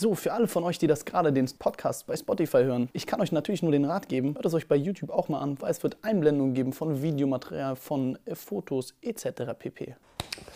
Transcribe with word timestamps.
So, 0.00 0.14
für 0.14 0.32
alle 0.32 0.46
von 0.46 0.62
euch, 0.62 0.78
die 0.78 0.86
das 0.86 1.04
gerade 1.04 1.32
den 1.32 1.50
Podcast 1.58 2.06
bei 2.06 2.16
Spotify 2.16 2.58
hören, 2.58 2.88
ich 2.92 3.04
kann 3.04 3.20
euch 3.20 3.32
natürlich 3.32 3.64
nur 3.64 3.72
den 3.72 3.84
Rat 3.84 4.08
geben, 4.08 4.36
hört 4.36 4.46
es 4.46 4.54
euch 4.54 4.68
bei 4.68 4.76
YouTube 4.76 5.10
auch 5.10 5.28
mal 5.28 5.40
an, 5.40 5.60
weil 5.60 5.72
es 5.72 5.82
wird 5.82 5.96
Einblendungen 6.02 6.54
geben 6.54 6.72
von 6.72 7.02
Videomaterial, 7.02 7.74
von 7.74 8.16
äh, 8.24 8.36
Fotos 8.36 8.94
etc. 9.02 9.54
pp. 9.58 9.96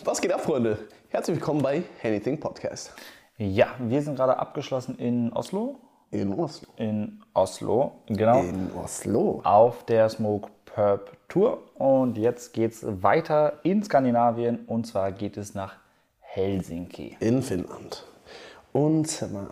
Was 0.05 0.21
geht 0.21 0.31
ab, 0.31 0.39
Freunde? 0.39 0.77
Herzlich 1.09 1.35
willkommen 1.35 1.61
bei 1.61 1.83
Anything 2.01 2.39
Podcast. 2.39 2.93
Ja, 3.37 3.75
wir 3.79 4.01
sind 4.01 4.15
gerade 4.15 4.39
abgeschlossen 4.39 4.97
in 4.97 5.33
Oslo. 5.33 5.75
In 6.11 6.31
Oslo. 6.31 6.69
In 6.77 7.21
Oslo, 7.33 7.91
genau. 8.05 8.39
In 8.39 8.71
Oslo. 8.81 9.41
auf 9.43 9.83
der 9.83 10.07
Smoke 10.07 10.51
Purp 10.63 11.17
Tour. 11.27 11.61
Und 11.75 12.17
jetzt 12.17 12.53
geht 12.53 12.71
es 12.71 12.85
weiter 13.03 13.59
in 13.63 13.83
Skandinavien 13.83 14.63
und 14.67 14.87
zwar 14.87 15.11
geht 15.11 15.35
es 15.35 15.53
nach 15.53 15.75
Helsinki. 16.21 17.17
In 17.19 17.43
Finnland. 17.43 18.05
Und 18.73 19.31
mal, 19.31 19.47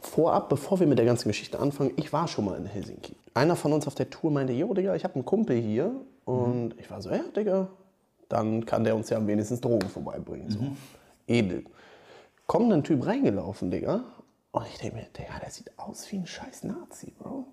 vorab, 0.00 0.48
bevor 0.48 0.80
wir 0.80 0.86
mit 0.86 0.98
der 0.98 1.04
ganzen 1.04 1.28
Geschichte 1.28 1.58
anfangen, 1.58 1.90
ich 1.96 2.12
war 2.12 2.28
schon 2.28 2.46
mal 2.46 2.56
in 2.56 2.64
Helsinki. 2.64 3.14
Einer 3.34 3.56
von 3.56 3.72
uns 3.72 3.86
auf 3.86 3.94
der 3.94 4.08
Tour 4.08 4.30
meinte, 4.30 4.54
jo, 4.54 4.72
Digga, 4.72 4.94
ich 4.94 5.04
habe 5.04 5.16
einen 5.16 5.26
Kumpel 5.26 5.60
hier. 5.60 5.92
Und 6.24 6.74
ich 6.78 6.90
war 6.90 7.02
so, 7.02 7.10
ja, 7.10 7.22
Digga, 7.36 7.68
dann 8.28 8.64
kann 8.64 8.84
der 8.84 8.96
uns 8.96 9.10
ja 9.10 9.24
wenigstens 9.26 9.60
Drogen 9.60 9.88
vorbeibringen. 9.88 10.50
So. 10.50 10.58
Edel. 11.26 11.64
Kommt 12.46 12.72
ein 12.72 12.82
Typ 12.82 13.04
reingelaufen, 13.04 13.70
Digga. 13.70 14.04
Und 14.52 14.66
ich 14.68 14.78
denke 14.78 14.96
mir, 14.96 15.06
Digga, 15.16 15.38
der 15.40 15.50
sieht 15.50 15.70
aus 15.76 16.10
wie 16.10 16.16
ein 16.16 16.26
scheiß 16.26 16.64
Nazi, 16.64 17.12
Bro. 17.18 17.46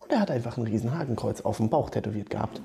Und 0.00 0.12
er 0.12 0.20
hat 0.20 0.30
einfach 0.30 0.56
ein 0.56 0.64
riesen 0.64 0.98
Hakenkreuz 0.98 1.42
auf 1.42 1.58
dem 1.58 1.68
Bauch 1.68 1.90
tätowiert 1.90 2.30
gehabt. 2.30 2.60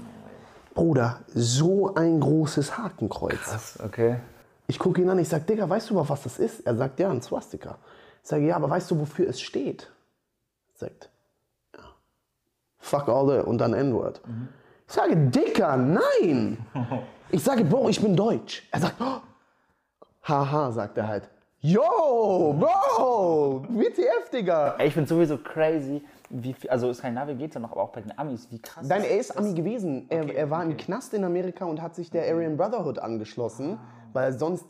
Bruder, 0.73 1.20
so 1.27 1.94
ein 1.94 2.20
großes 2.20 2.77
Hakenkreuz. 2.77 3.77
Okay. 3.83 4.17
Ich 4.73 4.80
gucke 4.80 5.00
ihn 5.04 5.08
an, 5.08 5.20
ich 5.20 5.30
sage, 5.30 5.44
Digga, 5.44 5.70
weißt 5.70 5.91
du 5.91 5.94
überhaupt, 5.94 6.09
was 6.09 6.23
das 6.23 6.40
ist? 6.40 6.62
Er 6.62 6.76
sagt, 6.76 7.00
ja, 7.00 7.08
ein 7.12 7.22
Swastika. 7.22 7.77
Ich 8.23 8.30
sage, 8.30 8.48
ja, 8.48 8.55
aber 8.55 8.72
weißt 8.72 8.90
du, 8.90 9.00
wofür 9.00 9.30
es 9.30 9.40
steht? 9.40 9.91
Er 10.73 10.88
sagt, 10.88 11.12
ja. 11.75 11.84
Fuck 12.80 13.08
all 13.08 13.28
the 13.28 13.47
und 13.47 13.59
dann 13.59 13.75
N-Word. 13.75 14.20
Ich 14.88 14.94
sage, 14.95 15.16
Dicker, 15.16 15.78
nein! 15.78 16.58
Ich 17.30 17.44
sage, 17.44 17.64
Bro, 17.64 17.89
ich 17.89 18.02
bin 18.02 18.16
Deutsch. 18.16 18.67
Er 18.72 18.80
sagt, 18.80 18.95
oh. 19.00 19.22
haha, 20.28 20.72
sagt 20.72 20.97
er 20.97 21.08
halt. 21.08 21.30
Yo, 21.59 22.56
Bro, 22.59 23.66
WTF, 23.69 24.31
Digga. 24.31 24.75
Ey, 24.80 24.88
Ich 24.88 24.95
finde 24.95 25.08
sowieso 25.08 25.38
crazy, 25.38 26.03
wie 26.31 26.53
viel, 26.53 26.67
also 26.72 26.92
Skandinavien 26.92 27.38
geht 27.38 27.53
ja 27.53 27.59
noch, 27.59 27.73
aber 27.73 27.84
auch 27.84 27.92
bei 27.92 28.02
den 28.02 28.17
Amis, 28.17 28.47
wie 28.50 28.59
krass. 28.59 28.88
Nein, 28.88 29.03
er 29.03 29.19
ist 29.19 29.38
Ami 29.38 29.53
gewesen. 29.53 30.08
Er, 30.09 30.23
Okay, 30.23 30.34
er 30.34 30.50
war 30.50 30.64
im 30.64 30.72
okay. 30.72 30.86
Knast 30.86 31.14
in 31.14 31.23
Amerika 31.23 31.66
und 31.66 31.80
hat 31.80 31.94
sich 31.94 32.09
der 32.09 32.23
Aryan 32.23 32.58
Brotherhood 32.58 32.97
angeschlossen, 32.97 33.78
weil 34.14 34.38
sonst, 34.38 34.66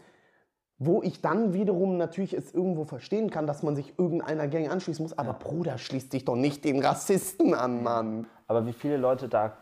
wo 0.78 1.02
ich 1.02 1.22
dann 1.22 1.54
wiederum 1.54 1.98
natürlich 1.98 2.34
es 2.34 2.54
irgendwo 2.54 2.84
verstehen 2.84 3.30
kann, 3.30 3.48
dass 3.48 3.64
man 3.64 3.76
sich 3.76 3.94
irgendeiner 3.98 4.48
Gang 4.48 4.70
anschließen 4.70 5.04
muss, 5.04 5.18
aber 5.18 5.34
Bruder, 5.34 5.78
schließ 5.78 6.10
dich 6.10 6.26
doch 6.26 6.36
nicht 6.36 6.66
den 6.66 6.84
Rassisten 6.84 7.54
an, 7.54 7.84
Mann. 7.84 8.28
Aber 8.48 8.66
wie 8.66 8.74
viele 8.74 8.98
Leute 8.98 9.30
da 9.30 9.58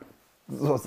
so 0.48 0.78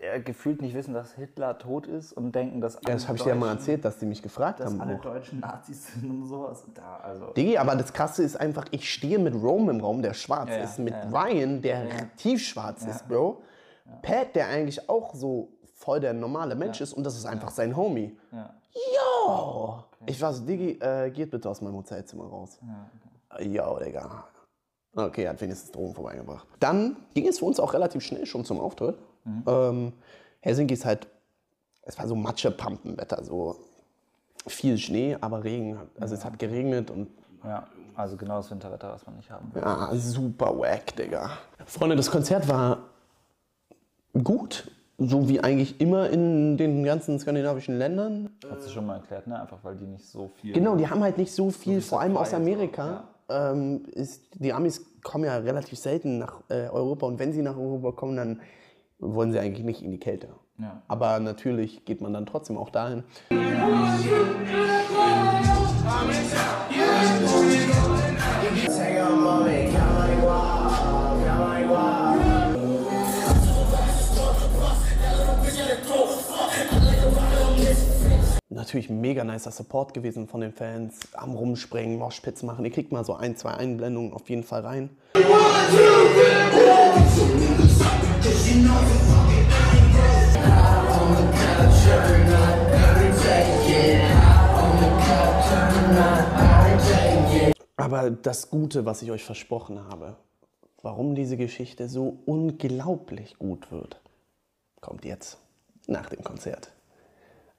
äh, 0.00 0.20
gefühlt 0.20 0.62
nicht 0.62 0.74
wissen, 0.74 0.94
dass 0.94 1.12
Hitler 1.12 1.58
tot 1.58 1.86
ist 1.86 2.12
und 2.12 2.34
denken, 2.34 2.60
dass 2.60 2.76
alle 2.76 2.94
Das 2.94 3.06
habe 3.06 3.18
ich 3.18 3.22
dir 3.22 3.30
ja 3.30 3.34
mal 3.34 3.50
erzählt, 3.50 3.84
dass 3.84 3.98
die 3.98 4.06
mich 4.06 4.22
gefragt 4.22 4.60
dass 4.60 4.70
haben. 4.72 4.80
alle 4.80 4.96
auch. 4.96 5.02
Deutschen 5.02 5.40
Nazis 5.40 5.92
sind 5.92 6.08
und 6.10 6.26
sowas. 6.26 6.64
Da, 6.74 7.00
also. 7.02 7.26
Digi, 7.32 7.58
aber 7.58 7.74
das 7.76 7.92
Krasse 7.92 8.22
ist 8.22 8.40
einfach, 8.40 8.64
ich 8.70 8.90
stehe 8.90 9.18
mit 9.18 9.34
Rome 9.34 9.72
im 9.72 9.80
Raum, 9.80 10.00
der 10.00 10.14
schwarz 10.14 10.48
Ja, 10.48 10.56
ja, 10.58 10.62
ist, 10.64 10.78
mit 10.78 10.94
ja, 10.94 11.04
ja. 11.10 11.22
Ryan, 11.22 11.60
der 11.60 12.16
tiefschwarz 12.16 12.86
ist, 12.86 13.08
Bro. 13.08 13.42
Pat, 14.02 14.36
der 14.36 14.48
eigentlich 14.48 14.88
auch 14.88 15.14
so 15.14 15.48
voll 15.80 15.98
der 15.98 16.12
normale 16.12 16.54
Mensch 16.54 16.80
ist 16.80 16.92
und 16.92 17.04
das 17.04 17.16
ist 17.16 17.24
einfach 17.24 17.50
sein 17.50 17.74
Homie. 17.74 18.14
Ja. 18.32 18.54
Yo! 18.72 19.84
Ich 20.06 20.20
war 20.20 20.32
so, 20.32 20.44
Digi, 20.44 20.78
äh, 20.78 21.10
geht 21.10 21.30
bitte 21.30 21.48
aus 21.48 21.62
meinem 21.62 21.76
Hotelzimmer 21.76 22.24
raus. 22.24 22.58
Ja, 23.40 23.78
Digga. 23.78 24.24
Okay, 24.94 25.24
er 25.24 25.30
hat 25.30 25.40
wenigstens 25.40 25.70
Drogen 25.70 25.94
vorbeigebracht. 25.94 26.46
Dann 26.58 26.96
ging 27.14 27.26
es 27.26 27.38
für 27.38 27.46
uns 27.46 27.58
auch 27.58 27.72
relativ 27.72 28.02
schnell 28.02 28.26
schon 28.26 28.44
zum 28.44 28.60
Auftritt. 28.60 28.98
Ähm, 29.46 29.92
Helsinki 30.40 30.74
ist 30.74 30.84
halt, 30.84 31.06
es 31.82 31.98
war 31.98 32.06
so 32.06 32.14
Matsche-Pampenwetter, 32.14 33.24
so 33.24 33.56
viel 34.46 34.76
Schnee, 34.78 35.16
aber 35.20 35.44
Regen. 35.44 35.78
Also 35.98 36.14
es 36.14 36.24
hat 36.24 36.38
geregnet 36.38 36.90
und 36.90 37.08
ja, 37.44 37.66
also 37.94 38.16
genau 38.16 38.36
das 38.36 38.50
Winterwetter, 38.50 38.92
was 38.92 39.06
man 39.06 39.16
nicht 39.16 39.30
haben 39.30 39.54
will. 39.54 39.62
ja, 39.62 39.90
super 39.94 40.58
wack, 40.58 40.94
Digga. 40.96 41.30
Freunde, 41.64 41.96
das 41.96 42.10
Konzert 42.10 42.48
war 42.48 42.78
gut, 44.22 44.70
so 45.00 45.28
wie 45.28 45.40
eigentlich 45.40 45.80
immer 45.80 46.10
in 46.10 46.58
den 46.58 46.84
ganzen 46.84 47.18
skandinavischen 47.18 47.78
Ländern. 47.78 48.28
Hast 48.48 48.66
du 48.66 48.70
schon 48.70 48.86
mal 48.86 48.96
erklärt, 48.96 49.26
ne? 49.26 49.40
Einfach 49.40 49.58
weil 49.62 49.76
die 49.76 49.86
nicht 49.86 50.04
so 50.04 50.30
viel. 50.40 50.52
Genau, 50.52 50.76
die 50.76 50.88
haben 50.88 51.02
halt 51.02 51.16
nicht 51.16 51.32
so 51.32 51.50
viel, 51.50 51.74
viel 51.74 51.80
vor 51.80 52.00
allem 52.02 52.16
aus 52.16 52.30
Supply, 52.30 52.44
so, 52.44 52.50
Amerika. 52.52 53.04
Ähm, 53.30 53.84
ist, 53.92 54.22
die 54.34 54.52
Amis 54.52 54.84
kommen 55.02 55.24
ja 55.24 55.38
relativ 55.38 55.78
selten 55.78 56.18
nach 56.18 56.42
äh, 56.48 56.68
Europa 56.68 57.06
und 57.06 57.18
wenn 57.18 57.32
sie 57.32 57.40
nach 57.40 57.56
Europa 57.56 57.92
kommen, 57.92 58.16
dann 58.16 58.40
wollen 58.98 59.32
sie 59.32 59.38
eigentlich 59.38 59.64
nicht 59.64 59.82
in 59.82 59.90
die 59.90 60.00
Kälte. 60.00 60.28
Ja. 60.58 60.82
Aber 60.88 61.18
natürlich 61.20 61.86
geht 61.86 62.02
man 62.02 62.12
dann 62.12 62.26
trotzdem 62.26 62.58
auch 62.58 62.68
dahin. 62.68 63.04
Natürlich 78.60 78.90
mega 78.90 79.24
nicer 79.24 79.50
Support 79.50 79.94
gewesen 79.94 80.28
von 80.28 80.42
den 80.42 80.52
Fans. 80.52 81.00
Am 81.14 81.34
Rumspringen, 81.34 81.98
Moshpits 81.98 82.42
machen. 82.42 82.62
Ihr 82.62 82.70
kriegt 82.70 82.92
mal 82.92 83.06
so 83.06 83.14
ein, 83.14 83.34
zwei 83.34 83.54
Einblendungen 83.54 84.12
auf 84.12 84.28
jeden 84.28 84.44
Fall 84.44 84.60
rein. 84.60 84.90
Aber 97.78 98.10
das 98.10 98.50
Gute, 98.50 98.84
was 98.84 99.00
ich 99.00 99.10
euch 99.10 99.24
versprochen 99.24 99.88
habe, 99.88 100.16
warum 100.82 101.14
diese 101.14 101.38
Geschichte 101.38 101.88
so 101.88 102.18
unglaublich 102.26 103.38
gut 103.38 103.72
wird, 103.72 104.02
kommt 104.82 105.06
jetzt 105.06 105.38
nach 105.86 106.10
dem 106.10 106.22
Konzert. 106.22 106.72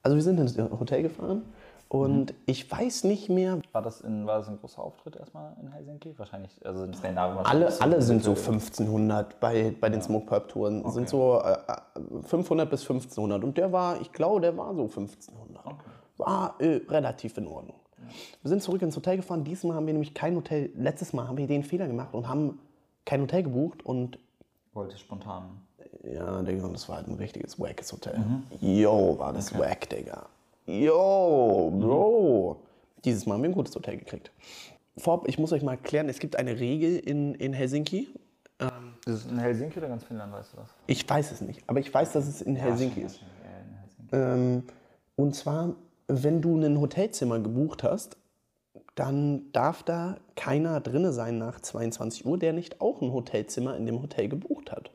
Also 0.02 0.16
wir 0.16 0.22
sind 0.22 0.38
ins 0.40 0.56
Hotel 0.58 1.02
gefahren 1.02 1.42
und 1.88 2.34
ich 2.46 2.70
weiß 2.70 3.04
nicht 3.04 3.28
mehr, 3.28 3.58
War 3.72 3.82
das, 3.82 4.00
in, 4.00 4.26
war 4.26 4.38
das 4.38 4.48
ein 4.48 4.58
großer 4.58 4.82
Auftritt 4.82 5.14
erstmal 5.16 5.54
in 5.60 5.70
Helsinki? 5.70 6.18
Wahrscheinlich, 6.18 6.50
also 6.64 6.84
in 6.84 6.94
Skandinavien. 6.94 7.44
alle, 7.44 7.64
wahrscheinlich 7.66 7.82
alle 7.82 8.02
sind 8.02 8.24
so 8.24 8.30
Mittel- 8.30 8.52
1500 8.52 9.38
bei, 9.40 9.74
bei 9.80 9.88
den 9.90 10.02
Smoke 10.02 10.26
Purp 10.26 10.48
Touren, 10.48 10.90
sind 10.90 11.08
so 11.08 11.40
äh, 11.40 11.52
äh, 11.52 12.22
500 12.22 12.68
bis 12.68 12.80
1500 12.82 13.44
und 13.44 13.56
der 13.58 13.70
war, 13.72 14.00
ich 14.00 14.10
glaube, 14.12 14.40
der 14.40 14.56
war 14.56 14.74
so 14.74 14.82
1500. 14.82 15.64
War 16.16 16.54
äh, 16.58 16.80
relativ 16.88 17.36
in 17.38 17.46
Ordnung. 17.46 17.76
Wir 18.42 18.48
sind 18.48 18.62
zurück 18.62 18.82
ins 18.82 18.96
Hotel 18.96 19.16
gefahren, 19.18 19.44
diesmal 19.44 19.76
haben 19.76 19.86
wir 19.86 19.92
nämlich 19.94 20.14
kein 20.14 20.34
Hotel, 20.34 20.70
letztes 20.74 21.12
Mal 21.12 21.28
haben 21.28 21.36
wir 21.36 21.46
den 21.46 21.62
Fehler 21.62 21.86
gemacht 21.86 22.14
und 22.14 22.28
haben 22.28 22.58
kein 23.04 23.20
Hotel 23.20 23.44
gebucht 23.44 23.84
und 23.86 24.18
Wollte 24.74 24.96
spontan. 24.96 25.60
Ja, 26.02 26.42
Digga, 26.42 26.64
und 26.64 26.74
das 26.74 26.88
war 26.88 26.96
halt 26.96 27.08
ein 27.08 27.14
richtiges 27.14 27.58
wackes 27.58 27.92
Hotel. 27.92 28.18
Yo, 28.60 29.18
war 29.18 29.32
das 29.32 29.56
wack, 29.56 29.88
Digga. 29.88 30.26
Yo, 30.66 31.72
Bro. 31.78 32.60
Dieses 33.04 33.26
Mal 33.26 33.34
haben 33.34 33.42
wir 33.42 33.50
ein 33.50 33.54
gutes 33.54 33.74
Hotel 33.74 33.98
gekriegt. 33.98 34.30
Vorab, 34.96 35.26
ich 35.28 35.38
muss 35.38 35.52
euch 35.52 35.62
mal 35.62 35.72
erklären, 35.72 36.08
es 36.08 36.18
gibt 36.18 36.36
eine 36.36 36.58
Regel 36.58 36.98
in, 36.98 37.34
in 37.34 37.52
Helsinki. 37.52 38.08
Ist 39.06 39.14
es 39.14 39.26
in 39.26 39.38
Helsinki 39.38 39.78
oder 39.78 39.88
ganz 39.88 40.04
Finnland, 40.04 40.32
weißt 40.32 40.52
du 40.52 40.58
das? 40.58 40.68
Ich 40.86 41.08
weiß 41.08 41.32
es 41.32 41.40
nicht, 41.40 41.62
aber 41.66 41.80
ich 41.80 41.92
weiß, 41.92 42.12
dass 42.12 42.28
es 42.28 42.42
in 42.42 42.54
Helsinki 42.54 43.00
ist. 43.00 43.20
Ja, 43.20 43.26
in 43.58 43.74
Helsinki. 43.78 44.16
Ähm, 44.16 44.62
und 45.16 45.34
zwar, 45.34 45.74
wenn 46.06 46.40
du 46.40 46.56
ein 46.56 46.80
Hotelzimmer 46.80 47.40
gebucht 47.40 47.82
hast, 47.82 48.16
dann 48.94 49.50
darf 49.52 49.82
da 49.82 50.16
keiner 50.36 50.80
drinne 50.80 51.12
sein 51.12 51.38
nach 51.38 51.60
22 51.60 52.26
Uhr, 52.26 52.38
der 52.38 52.52
nicht 52.52 52.80
auch 52.80 53.00
ein 53.00 53.12
Hotelzimmer 53.12 53.76
in 53.76 53.86
dem 53.86 54.02
Hotel 54.02 54.28
gebucht 54.28 54.70
hat. 54.70 54.90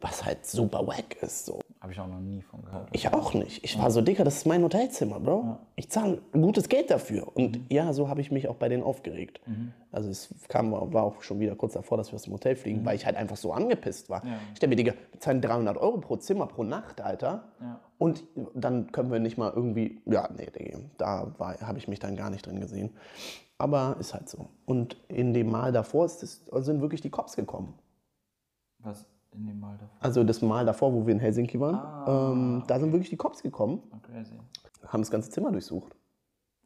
Was 0.00 0.24
halt 0.24 0.44
super 0.44 0.86
wack 0.86 1.22
ist, 1.22 1.46
so. 1.46 1.60
Habe 1.80 1.92
ich 1.92 1.98
auch 2.00 2.06
noch 2.06 2.20
nie 2.20 2.42
von 2.42 2.62
gehört. 2.62 2.88
Ich 2.92 3.12
auch 3.14 3.32
nicht. 3.32 3.64
Ich 3.64 3.78
war 3.78 3.90
so, 3.90 4.02
Digga, 4.02 4.24
das 4.24 4.36
ist 4.36 4.46
mein 4.46 4.62
Hotelzimmer, 4.62 5.18
Bro. 5.20 5.56
Ich 5.74 5.90
zahle 5.90 6.20
gutes 6.32 6.68
Geld 6.68 6.90
dafür. 6.90 7.34
Und 7.34 7.60
ja, 7.72 7.92
so 7.94 8.08
habe 8.08 8.20
ich 8.20 8.30
mich 8.30 8.48
auch 8.48 8.56
bei 8.56 8.68
denen 8.68 8.82
aufgeregt. 8.82 9.40
Also 9.92 10.10
es 10.10 10.34
kam, 10.48 10.72
war 10.72 11.02
auch 11.02 11.22
schon 11.22 11.40
wieder 11.40 11.56
kurz 11.56 11.72
davor, 11.72 11.96
dass 11.96 12.12
wir 12.12 12.16
aus 12.16 12.24
dem 12.24 12.34
Hotel 12.34 12.56
fliegen, 12.56 12.84
weil 12.84 12.96
ich 12.96 13.06
halt 13.06 13.16
einfach 13.16 13.36
so 13.36 13.52
angepisst 13.52 14.10
war. 14.10 14.22
Ich 14.52 14.60
dachte 14.60 14.68
mir, 14.68 14.76
Digga, 14.76 14.92
wir 15.12 15.20
zahlen 15.20 15.40
300 15.40 15.78
Euro 15.78 15.98
pro 15.98 16.16
Zimmer 16.16 16.46
pro 16.46 16.62
Nacht, 16.62 17.00
Alter. 17.00 17.44
Und 17.96 18.24
dann 18.54 18.92
können 18.92 19.10
wir 19.10 19.18
nicht 19.18 19.38
mal 19.38 19.50
irgendwie, 19.54 20.02
ja, 20.04 20.28
nee, 20.36 20.50
Digga, 20.50 20.80
da 20.98 21.32
habe 21.38 21.78
ich 21.78 21.88
mich 21.88 22.00
dann 22.00 22.16
gar 22.16 22.28
nicht 22.28 22.44
drin 22.44 22.60
gesehen. 22.60 22.90
Aber 23.56 23.96
ist 23.98 24.12
halt 24.12 24.28
so. 24.28 24.48
Und 24.66 24.98
in 25.08 25.32
dem 25.32 25.50
Mal 25.50 25.72
davor 25.72 26.04
das, 26.04 26.42
sind 26.52 26.82
wirklich 26.82 27.00
die 27.00 27.10
Cops 27.10 27.34
gekommen. 27.34 27.72
Was 28.80 29.06
in 29.36 29.46
dem 29.46 29.60
Mal 29.60 29.76
davor? 29.78 29.96
Also 30.00 30.24
das 30.24 30.42
Mal 30.42 30.64
davor, 30.66 30.92
wo 30.92 31.06
wir 31.06 31.12
in 31.14 31.20
Helsinki 31.20 31.60
waren, 31.60 31.74
Ah, 31.76 32.30
ähm, 32.32 32.64
da 32.66 32.78
sind 32.80 32.92
wirklich 32.92 33.10
die 33.10 33.16
Cops 33.16 33.42
gekommen 33.42 33.82
Crazy. 34.02 34.38
haben 34.88 35.02
das 35.02 35.10
ganze 35.10 35.30
Zimmer 35.30 35.52
durchsucht. 35.52 35.94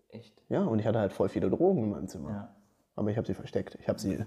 Echt? 0.09 0.41
Ja, 0.49 0.65
und 0.65 0.79
ich 0.79 0.87
hatte 0.87 0.99
halt 0.99 1.13
voll 1.13 1.29
viele 1.29 1.51
Drogen 1.51 1.85
in 1.85 1.91
meinem 1.91 2.09
Zimmer. 2.09 2.31
Ja. 2.31 2.55
Aber 2.97 3.11
ich 3.11 3.17
habe 3.17 3.27
sie 3.27 3.35
versteckt. 3.35 3.77
Ich 3.81 3.89
habe 3.89 3.99
sie, 3.99 4.19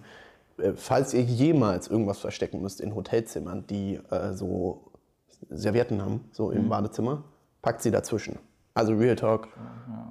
äh, 0.58 0.74
falls 0.76 1.14
ihr 1.14 1.22
jemals 1.22 1.88
irgendwas 1.88 2.20
verstecken 2.20 2.62
müsst 2.62 2.80
in 2.82 2.96
Hotelzimmern, 2.96 3.66
die 3.68 3.96
äh, 4.10 4.34
so 4.34 4.92
Servietten 5.50 6.02
haben, 6.02 6.26
so 6.32 6.52
im 6.52 6.70
Badezimmer, 6.70 7.24
packt 7.62 7.82
sie 7.82 7.92
dazwischen. 7.92 8.40
Also 8.74 8.94
Real 8.96 9.16
Talk. 9.16 9.50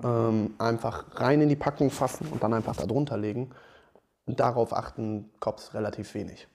Ähm, 0.05 0.55
einfach 0.58 1.20
rein 1.20 1.40
in 1.40 1.49
die 1.49 1.56
Packung 1.56 1.90
fassen 1.90 2.26
und 2.31 2.43
dann 2.43 2.52
einfach 2.52 2.76
da 2.76 2.87
drunter 2.87 3.17
legen. 3.17 3.50
Und 4.26 4.38
darauf 4.38 4.73
achten 4.73 5.31
Cops 5.40 5.75
relativ 5.75 6.14
wenig. 6.14 6.46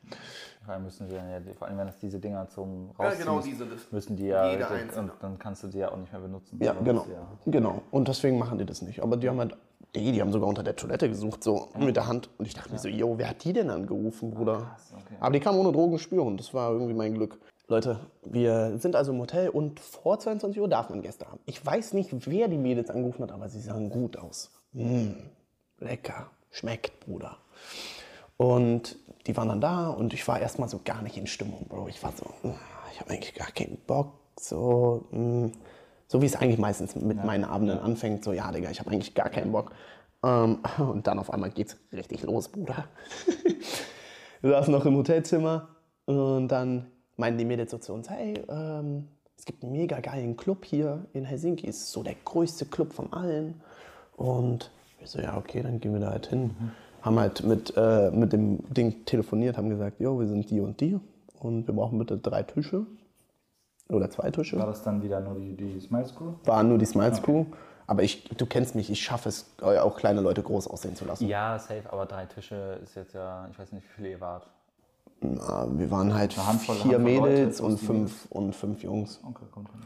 Allem 0.74 0.84
müssen 0.84 1.08
sie 1.08 1.16
dann 1.16 1.30
ja, 1.30 1.40
vor 1.58 1.68
allem 1.68 1.78
wenn 1.78 1.88
es 1.88 1.98
diese 2.00 2.20
Dinger 2.20 2.48
zum 2.50 2.92
Ja, 3.00 3.06
Rausziehen, 3.06 3.26
genau, 3.26 3.40
diese- 3.42 3.68
müssen 3.92 4.16
die 4.18 4.26
ja, 4.28 4.52
jeder 4.52 4.70
und 4.70 4.76
einzelne. 4.78 5.12
dann 5.22 5.40
kannst 5.40 5.64
du 5.64 5.68
die 5.68 5.78
ja 5.80 5.92
auch 5.92 5.98
nicht 5.98 6.12
mehr 6.12 6.22
benutzen. 6.22 6.60
Ja, 6.62 6.74
genau. 6.74 7.02
das 7.02 7.10
ja- 7.12 7.28
Genau. 7.46 7.82
Und 7.92 8.08
deswegen 8.08 8.38
machen 8.38 8.58
die 8.58 8.66
das 8.66 8.82
nicht. 8.82 9.02
Aber 9.02 9.18
die 9.18 9.30
haben 9.30 9.40
halt, 9.40 9.56
die, 9.96 10.12
die 10.12 10.22
haben 10.22 10.32
sogar 10.32 10.50
unter 10.50 10.64
der 10.64 10.76
Toilette 10.76 11.08
gesucht, 11.10 11.44
so 11.44 11.70
mit 11.80 11.96
der 11.96 12.08
Hand. 12.08 12.30
Und 12.38 12.46
ich 12.48 12.54
dachte 12.54 12.72
mir 12.72 12.80
so, 12.80 12.88
yo, 12.90 13.18
wer 13.18 13.30
hat 13.30 13.44
die 13.44 13.54
denn 13.54 13.70
angerufen, 13.70 14.32
Bruder? 14.32 14.76
okay. 14.94 15.16
Aber 15.20 15.32
die 15.32 15.40
kamen 15.40 15.58
ohne 15.60 15.72
Drogen 15.72 15.98
spüren. 16.00 16.38
Das 16.38 16.54
war 16.54 16.72
irgendwie 16.72 16.94
mein 16.94 17.14
Glück. 17.14 17.40
Leute, 17.70 18.00
wir 18.24 18.78
sind 18.78 18.96
also 18.96 19.12
im 19.12 19.20
Hotel 19.20 19.50
und 19.50 19.80
vor 19.80 20.20
22 20.20 20.62
Uhr 20.62 20.70
darf 20.70 20.90
man 20.90 21.02
Gäste 21.02 21.26
haben. 21.28 21.40
Ich 21.46 21.66
weiß 21.66 21.94
nicht, 21.94 22.12
wer 22.30 22.48
die 22.48 22.58
Mädels 22.58 22.90
angerufen 22.90 23.24
hat, 23.24 23.32
aber 23.32 23.50
sie 23.50 23.60
sahen 23.60 23.90
gut 23.90 24.18
aus. 24.18 24.52
Mm, 24.72 25.12
lecker. 25.80 26.28
Schmeckt, 26.50 27.00
Bruder. 27.06 27.38
Und 28.38 28.98
die 29.28 29.36
waren 29.36 29.50
dann 29.50 29.62
da 29.62 29.90
und 29.90 30.14
ich 30.14 30.28
war 30.28 30.40
erstmal 30.40 30.70
so 30.70 30.80
gar 30.84 31.02
nicht 31.02 31.18
in 31.18 31.28
Stimmung, 31.28 31.66
Bro. 31.68 31.90
Ich 31.90 32.02
war 32.02 32.14
so, 32.14 32.26
mm, 32.48 32.54
ich 32.94 33.00
habe 33.00 33.12
eigentlich 33.12 33.36
gar 33.36 33.52
keinen 33.52 33.78
Bock. 33.86 34.14
So, 34.40 35.06
mm, 35.12 35.48
so 36.08 36.22
wie 36.22 36.26
es 36.26 36.36
eigentlich 36.36 36.58
meistens 36.58 36.96
mit 36.96 37.24
meinen 37.24 37.44
Abenden 37.44 37.80
anfängt. 37.80 38.24
So, 38.24 38.32
ja, 38.32 38.52
Digga, 38.52 38.72
ich 38.72 38.80
habe 38.80 38.90
eigentlich 38.90 39.14
gar 39.14 39.30
keinen 39.30 39.52
Bock. 39.52 39.72
Ähm, 40.24 40.60
und 40.78 41.08
dann 41.08 41.20
auf 41.20 41.32
einmal 41.32 41.52
geht's 41.52 41.78
richtig 41.92 42.24
los, 42.24 42.48
Bruder. 42.48 42.86
Wir 44.42 44.52
saßen 44.52 44.72
noch 44.72 44.86
im 44.86 44.96
Hotelzimmer 44.96 45.68
und 46.06 46.48
dann 46.48 46.88
meinten 47.18 47.40
die 47.40 47.46
Mädels 47.46 47.72
so 47.72 47.80
zu 47.80 47.94
uns, 47.94 48.10
hey, 48.10 48.42
ähm, 48.48 49.08
es 49.36 49.46
gibt 49.46 49.64
einen 49.64 49.74
mega 49.74 50.00
geilen 50.00 50.38
Club 50.38 50.64
hier 50.64 51.06
in 51.14 51.26
Helsinki. 51.26 51.68
Es 51.68 51.78
ist 51.78 51.92
so 51.92 52.04
der 52.04 52.16
größte 52.24 52.66
Club 52.66 52.94
von 52.94 53.12
allen. 53.12 53.62
Und 54.16 54.72
wir 55.00 55.08
so, 55.08 55.20
ja, 55.20 55.38
okay, 55.38 55.62
dann 55.62 55.80
gehen 55.80 55.94
wir 55.94 56.00
da 56.00 56.12
halt 56.12 56.28
hin. 56.28 56.56
Haben 57.08 57.20
halt 57.22 57.42
mit, 57.46 57.74
äh, 57.78 58.12
mit 58.12 58.34
dem 58.34 58.60
Ding 58.74 59.06
telefoniert, 59.06 59.56
haben 59.58 59.70
gesagt, 59.70 60.02
jo, 60.02 60.20
wir 60.20 60.28
sind 60.28 60.50
die 60.50 60.60
und 60.60 60.82
die 60.82 61.00
und 61.40 61.66
wir 61.66 61.74
brauchen 61.74 61.98
bitte 61.98 62.18
drei 62.18 62.44
Tische 62.44 62.86
oder 63.88 64.10
zwei 64.10 64.30
Tische. 64.30 64.60
War 64.60 64.66
das 64.66 64.84
dann 64.84 65.02
wieder 65.02 65.22
nur 65.22 65.36
die, 65.36 65.56
die 65.56 65.80
Smiles 65.80 66.14
Crew? 66.14 66.34
Waren 66.44 66.68
nur 66.68 66.78
die 66.78 66.86
Smiles 66.86 67.22
Crew. 67.22 67.46
Aber 67.90 68.04
ich, 68.04 68.26
du 68.26 68.46
kennst 68.46 68.76
mich, 68.76 68.90
ich 68.92 69.02
schaffe 69.02 69.30
es, 69.30 69.46
auch 69.62 69.96
kleine 69.96 70.20
Leute 70.20 70.44
groß 70.44 70.68
aussehen 70.68 70.98
zu 70.98 71.06
lassen. 71.06 71.26
Ja, 71.30 71.58
safe, 71.58 71.84
aber 71.90 72.06
drei 72.08 72.26
Tische 72.26 72.78
ist 72.84 72.96
jetzt 72.96 73.14
ja, 73.14 73.48
ich 73.50 73.58
weiß 73.58 73.72
nicht, 73.72 73.86
wie 73.86 73.94
viele 73.96 74.10
ihr 74.10 74.20
wart. 74.20 74.46
Na, 75.22 75.66
wir 75.72 75.90
waren 75.90 76.14
halt 76.14 76.34
Handvoll- 76.38 76.76
vier 76.76 76.96
Handvoll 76.98 77.14
Leute 77.16 77.30
Mädels 77.32 77.58
plus 77.60 77.72
und 77.72 77.78
fünf, 77.78 78.26
und 78.32 78.54
fünf 78.54 78.84
Jungs. 78.84 79.22
Okay, 79.24 79.46
kommt 79.54 79.70
hin. 79.72 79.80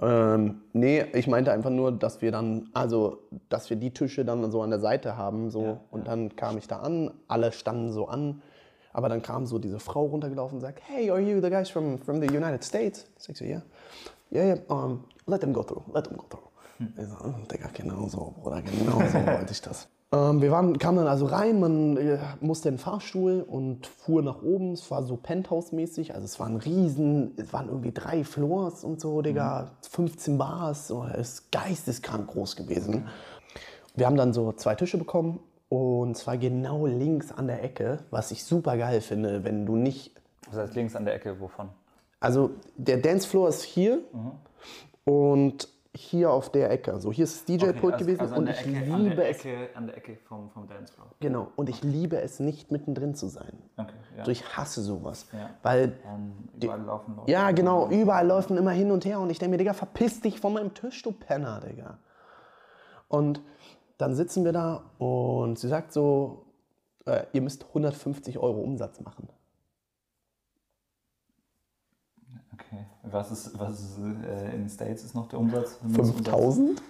Ähm, 0.00 0.62
nee, 0.72 1.04
ich 1.12 1.26
meinte 1.26 1.52
einfach 1.52 1.70
nur, 1.70 1.90
dass 1.90 2.22
wir 2.22 2.30
dann, 2.30 2.68
also, 2.72 3.18
dass 3.48 3.68
wir 3.68 3.76
die 3.76 3.92
Tische 3.92 4.24
dann 4.24 4.50
so 4.50 4.62
an 4.62 4.70
der 4.70 4.78
Seite 4.80 5.16
haben, 5.16 5.50
so. 5.50 5.80
und 5.90 6.06
dann 6.06 6.36
kam 6.36 6.56
ich 6.56 6.68
da 6.68 6.78
an, 6.78 7.10
alle 7.26 7.52
standen 7.52 7.92
so 7.92 8.06
an. 8.06 8.42
Aber 8.92 9.08
dann 9.08 9.22
kam 9.22 9.46
so 9.46 9.58
diese 9.58 9.80
Frau 9.80 10.06
runtergelaufen 10.06 10.56
und 10.56 10.60
sagt, 10.60 10.80
hey, 10.86 11.10
are 11.10 11.20
you 11.20 11.40
the 11.40 11.50
guys 11.50 11.68
from, 11.68 11.98
from 11.98 12.20
the 12.20 12.26
United 12.26 12.64
States? 12.64 13.06
Sag 13.18 13.32
ich 13.32 13.38
so, 13.38 13.44
yeah. 13.44 13.62
Yeah, 14.30 14.44
yeah, 14.44 14.58
um, 14.68 15.04
let 15.26 15.40
them 15.40 15.52
go 15.52 15.62
through, 15.62 15.82
let 15.94 16.04
them 16.04 16.16
go 16.16 16.26
through. 16.28 16.48
Ich 16.96 17.06
so, 17.06 17.16
oh, 17.24 17.34
Digga, 17.50 17.68
genau 17.72 18.06
so, 18.08 18.34
Bruder, 18.40 18.62
genau 18.62 19.00
so 19.06 19.26
wollte 19.26 19.52
ich 19.52 19.60
das. 19.60 19.88
Ähm, 20.10 20.40
wir 20.40 20.50
waren, 20.50 20.78
kamen 20.78 20.98
dann 20.98 21.06
also 21.06 21.26
rein, 21.26 21.60
man 21.60 21.96
äh, 21.98 22.18
musste 22.40 22.70
in 22.70 22.76
den 22.76 22.80
Fahrstuhl 22.80 23.44
und 23.46 23.86
fuhr 23.86 24.22
nach 24.22 24.42
oben. 24.42 24.72
Es 24.72 24.90
war 24.90 25.02
so 25.02 25.16
Penthouse-mäßig, 25.16 26.14
also 26.14 26.24
es 26.24 26.40
waren 26.40 26.56
riesen, 26.56 27.34
es 27.36 27.52
waren 27.52 27.68
irgendwie 27.68 27.92
drei 27.92 28.24
Floors 28.24 28.84
und 28.84 29.00
so, 29.00 29.20
Digga, 29.20 29.72
15 29.90 30.38
Bars, 30.38 30.88
so, 30.88 31.04
es 31.12 31.30
ist 31.30 31.52
geisteskrank 31.52 32.28
groß 32.28 32.56
gewesen. 32.56 33.06
Wir 33.94 34.06
haben 34.06 34.16
dann 34.16 34.32
so 34.32 34.52
zwei 34.52 34.74
Tische 34.74 34.96
bekommen 34.96 35.40
und 35.68 36.16
zwar 36.16 36.38
genau 36.38 36.86
links 36.86 37.30
an 37.30 37.46
der 37.46 37.62
Ecke, 37.62 37.98
was 38.10 38.30
ich 38.30 38.44
super 38.44 38.78
geil 38.78 39.02
finde, 39.02 39.44
wenn 39.44 39.66
du 39.66 39.76
nicht 39.76 40.12
Das 40.46 40.56
heißt 40.56 40.74
links 40.74 40.96
an 40.96 41.04
der 41.04 41.14
Ecke, 41.16 41.38
wovon? 41.40 41.68
also 42.20 42.50
der 42.76 42.96
Dancefloor 42.98 43.48
ist 43.48 43.62
hier 43.62 44.00
und 45.04 45.68
hier 45.98 46.30
auf 46.30 46.50
der 46.50 46.70
Ecke. 46.70 47.00
So 47.00 47.12
hier 47.12 47.24
ist 47.24 47.36
das 47.36 47.44
DJ-Pult 47.44 47.98
gewesen 47.98 48.32
und 48.32 48.48
ich 48.48 48.64
liebe 48.64 49.24
es. 49.24 49.44
Ecke, 49.44 49.68
an 49.74 49.86
der 49.86 49.96
Ecke 49.96 50.16
vom, 50.28 50.50
vom 50.50 50.68
Dancefloor. 50.68 51.08
Genau, 51.20 51.48
und 51.56 51.68
ich 51.68 51.82
liebe 51.82 52.20
es 52.20 52.40
nicht 52.40 52.70
mittendrin 52.70 53.14
zu 53.14 53.26
sein. 53.28 53.58
Okay, 53.76 53.92
ja. 54.12 54.20
Also 54.20 54.30
ich 54.30 54.56
hasse 54.56 54.82
sowas. 54.82 55.26
Ja. 55.32 55.50
Weil, 55.62 55.98
Dann 56.02 56.48
überall 56.60 56.82
laufen 56.82 57.16
Leute. 57.16 57.30
ja 57.30 57.50
genau, 57.50 57.88
überall 57.90 58.26
laufen 58.26 58.56
immer 58.56 58.70
hin 58.70 58.90
und 58.90 59.04
her 59.04 59.20
und 59.20 59.30
ich 59.30 59.38
denke 59.38 59.52
mir, 59.52 59.58
Digga, 59.58 59.72
verpiss 59.72 60.20
dich 60.20 60.40
von 60.40 60.52
meinem 60.52 60.74
Tisch, 60.74 61.02
du 61.02 61.12
Penner, 61.12 61.60
Digga. 61.60 61.98
Und 63.08 63.40
dann 63.96 64.14
sitzen 64.14 64.44
wir 64.44 64.52
da 64.52 64.84
und 64.98 65.58
sie 65.58 65.68
sagt 65.68 65.92
so, 65.92 66.44
äh, 67.06 67.24
ihr 67.32 67.42
müsst 67.42 67.64
150 67.66 68.38
Euro 68.38 68.60
Umsatz 68.60 69.00
machen. 69.00 69.28
Okay. 72.58 72.84
Was 73.04 73.30
ist, 73.30 73.58
was 73.58 73.80
ist 73.80 73.98
äh, 73.98 74.54
in 74.54 74.62
den 74.62 74.68
States 74.68 75.04
ist 75.04 75.14
noch 75.14 75.28
der 75.28 75.38
Umsatz? 75.38 75.78
Mindestumsatz? 75.82 76.24
5000? 76.24 76.82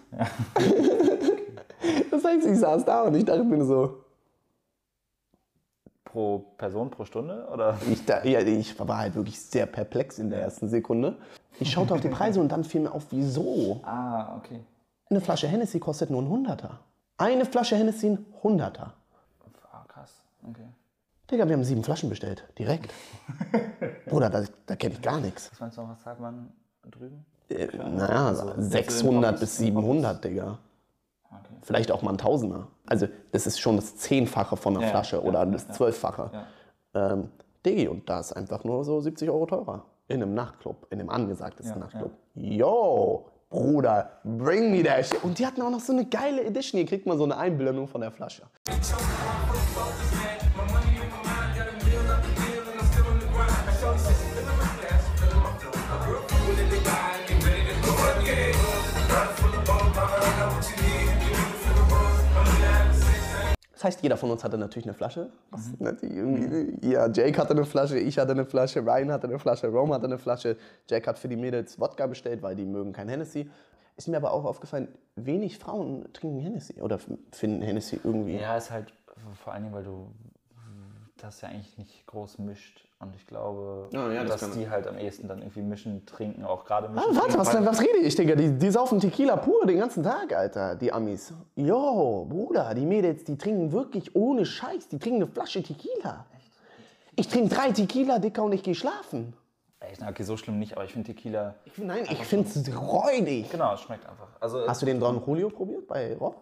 das 2.10 2.24
heißt, 2.24 2.46
ich 2.46 2.58
saß 2.58 2.84
da 2.84 3.02
und 3.02 3.14
ich 3.14 3.24
dachte 3.24 3.44
mir 3.44 3.64
so, 3.64 4.04
Pro 6.04 6.38
Person 6.56 6.90
pro 6.90 7.04
Stunde? 7.04 7.46
Oder? 7.52 7.78
Ich, 7.90 8.04
da, 8.06 8.24
ja, 8.24 8.40
ich 8.40 8.78
war 8.80 8.96
halt 8.96 9.14
wirklich 9.14 9.38
sehr 9.38 9.66
perplex 9.66 10.18
in 10.18 10.30
der 10.30 10.40
ersten 10.40 10.68
Sekunde. 10.68 11.18
Ich 11.60 11.70
schaute 11.70 11.92
auf 11.92 12.00
die 12.00 12.08
Preise 12.18 12.40
und 12.40 12.50
dann 12.50 12.64
fiel 12.64 12.80
mir 12.80 12.92
auf, 12.92 13.06
wieso? 13.10 13.80
Ah, 13.82 14.36
okay. 14.36 14.60
Eine 15.10 15.20
Flasche 15.20 15.48
Hennessy 15.48 15.78
kostet 15.78 16.08
nur 16.08 16.22
ein 16.22 16.28
Hunderter. 16.28 16.80
Eine 17.18 17.44
Flasche 17.44 17.76
Hennessy 17.76 18.08
ein 18.08 18.26
Hunderter. 18.42 18.94
Ah, 19.70 19.84
krass. 19.86 20.22
Okay. 20.48 20.68
Digga, 21.30 21.46
wir 21.46 21.54
haben 21.54 21.64
sieben 21.64 21.84
Flaschen 21.84 22.08
bestellt. 22.08 22.44
Direkt. 22.58 22.92
Bruder, 24.06 24.30
da, 24.30 24.44
da 24.66 24.76
kenne 24.76 24.94
ich 24.94 25.02
gar 25.02 25.20
nichts. 25.20 25.50
Was 25.52 25.60
meinst 25.60 25.76
du, 25.78 25.82
was 25.88 26.00
zahlt 26.02 26.20
man 26.20 26.50
drüben? 26.90 27.24
Äh, 27.50 27.66
naja, 27.76 28.28
Also, 28.28 28.52
600 28.56 29.30
Office- 29.34 29.40
bis 29.40 29.56
700, 29.58 30.24
Digga. 30.24 30.58
Okay. 31.30 31.38
Vielleicht 31.62 31.92
auch 31.92 32.00
mal 32.02 32.12
ein 32.12 32.18
Tausender. 32.18 32.68
Also, 32.86 33.08
das 33.32 33.46
ist 33.46 33.60
schon 33.60 33.76
das 33.76 33.96
Zehnfache 33.96 34.56
von 34.56 34.74
einer 34.76 34.86
Ja, 34.86 34.90
Flasche 34.90 35.16
ja, 35.16 35.22
oder 35.22 35.40
ja, 35.40 35.44
das 35.46 35.66
ja. 35.68 35.72
Zwölffache. 35.74 36.30
Ja. 36.32 37.12
Ähm, 37.12 37.28
Diggi, 37.66 37.88
und 37.88 38.08
da 38.08 38.20
ist 38.20 38.32
einfach 38.32 38.64
nur 38.64 38.82
so 38.84 39.00
70 39.00 39.28
Euro 39.28 39.44
teurer. 39.44 39.84
In 40.08 40.22
einem 40.22 40.32
Nachtclub, 40.32 40.86
in 40.90 41.00
einem 41.00 41.10
angesagtesten 41.10 41.74
Ja, 41.78 41.84
Nachtclub. 41.84 42.12
Yo, 42.34 43.26
Bruder, 43.50 44.12
bring 44.24 44.70
me 44.70 44.82
that 44.82 45.04
shit. 45.04 45.22
Und 45.22 45.38
die 45.38 45.46
hatten 45.46 45.60
auch 45.60 45.70
noch 45.70 45.80
so 45.80 45.92
eine 45.92 46.06
geile 46.06 46.42
Edition. 46.44 46.78
Hier 46.78 46.86
kriegt 46.88 47.04
man 47.06 47.18
so 47.18 47.24
eine 47.24 47.36
Einblendung 47.36 47.86
von 47.88 48.00
der 48.00 48.10
Flasche. 48.10 48.44
Das 63.78 63.84
heißt, 63.84 64.02
jeder 64.02 64.16
von 64.16 64.32
uns 64.32 64.42
hatte 64.42 64.58
natürlich 64.58 64.86
eine 64.86 64.94
Flasche. 64.94 65.30
Was, 65.52 65.78
ne, 65.78 65.96
irgendwie, 66.02 66.90
ja, 66.90 67.08
Jake 67.08 67.40
hatte 67.40 67.52
eine 67.52 67.64
Flasche, 67.64 67.96
ich 67.96 68.18
hatte 68.18 68.32
eine 68.32 68.44
Flasche, 68.44 68.80
Ryan 68.80 69.12
hatte 69.12 69.28
eine 69.28 69.38
Flasche, 69.38 69.68
Rome 69.68 69.94
hatte 69.94 70.06
eine 70.06 70.18
Flasche. 70.18 70.56
Jake 70.88 71.08
hat 71.08 71.16
für 71.16 71.28
die 71.28 71.36
Mädels 71.36 71.78
Wodka 71.78 72.08
bestellt, 72.08 72.42
weil 72.42 72.56
die 72.56 72.64
mögen 72.64 72.92
kein 72.92 73.08
Hennessy. 73.08 73.48
Ist 73.96 74.08
mir 74.08 74.16
aber 74.16 74.32
auch 74.32 74.44
aufgefallen, 74.44 74.88
wenig 75.14 75.58
Frauen 75.58 76.12
trinken 76.12 76.40
Hennessy 76.40 76.82
oder 76.82 76.98
finden 77.30 77.62
Hennessy 77.62 78.00
irgendwie. 78.02 78.38
Ja, 78.38 78.56
ist 78.56 78.72
halt 78.72 78.92
vor 79.44 79.52
allen 79.52 79.62
Dingen, 79.62 79.74
weil 79.76 79.84
du 79.84 80.10
das 81.16 81.40
ja 81.42 81.48
eigentlich 81.48 81.78
nicht 81.78 82.04
groß 82.08 82.38
mischt. 82.38 82.84
Und 83.00 83.14
ich 83.14 83.26
glaube, 83.28 83.88
Ja, 83.92 84.10
ja, 84.12 84.24
das 84.24 84.40
dass 84.40 84.50
die 84.50 84.68
halt 84.68 84.88
am 84.88 84.98
ehesten 84.98 85.28
dann 85.28 85.38
irgendwie 85.38 85.62
mischen, 85.62 86.04
trinken, 86.04 86.44
auch 86.44 86.64
gerade 86.64 86.88
mischen. 86.88 87.08
Ah, 87.12 87.16
warte, 87.16 87.38
was, 87.38 87.54
was 87.64 87.80
rede 87.80 87.98
ich, 87.98 88.16
Digga? 88.16 88.34
Die, 88.34 88.50
die 88.58 88.70
saufen 88.72 88.98
Tequila 88.98 89.36
pur 89.36 89.64
den 89.66 89.78
ganzen 89.78 90.02
Tag, 90.02 90.32
Alter, 90.34 90.74
die 90.74 90.92
Amis. 90.92 91.32
Yo, 91.54 92.26
Bruder, 92.28 92.74
die 92.74 92.84
Mädels, 92.84 93.22
die 93.22 93.38
trinken 93.38 93.70
wirklich 93.70 94.16
ohne 94.16 94.44
Scheiß. 94.44 94.88
Die 94.88 94.98
trinken 94.98 95.22
eine 95.22 95.30
Flasche 95.30 95.62
Tequila. 95.62 96.26
Ich 97.14 97.28
trinke 97.28 97.54
drei 97.54 97.70
Tequila, 97.70 98.18
Dicker, 98.18 98.42
und 98.42 98.52
ich 98.52 98.64
gehe 98.64 98.74
schlafen. 98.74 99.32
Echt, 99.78 100.02
okay, 100.02 100.24
so 100.24 100.36
schlimm 100.36 100.58
nicht, 100.58 100.72
aber 100.72 100.84
ich 100.84 100.92
finde 100.92 101.06
Tequila, 101.14 101.54
Ich, 101.66 101.78
nein, 101.78 102.02
ich 102.10 102.24
finde 102.24 102.48
es 102.48 102.76
räudig. 102.76 103.48
genau, 103.48 103.74
es 103.74 103.80
schmeckt 103.80 104.08
einfach. 104.08 104.26
Also, 104.40 104.66
Hast 104.66 104.82
du 104.82 104.86
den 104.86 104.98
Don 104.98 105.22
Julio 105.24 105.50
probiert 105.50 105.86
bei 105.86 106.16
Rob? 106.16 106.36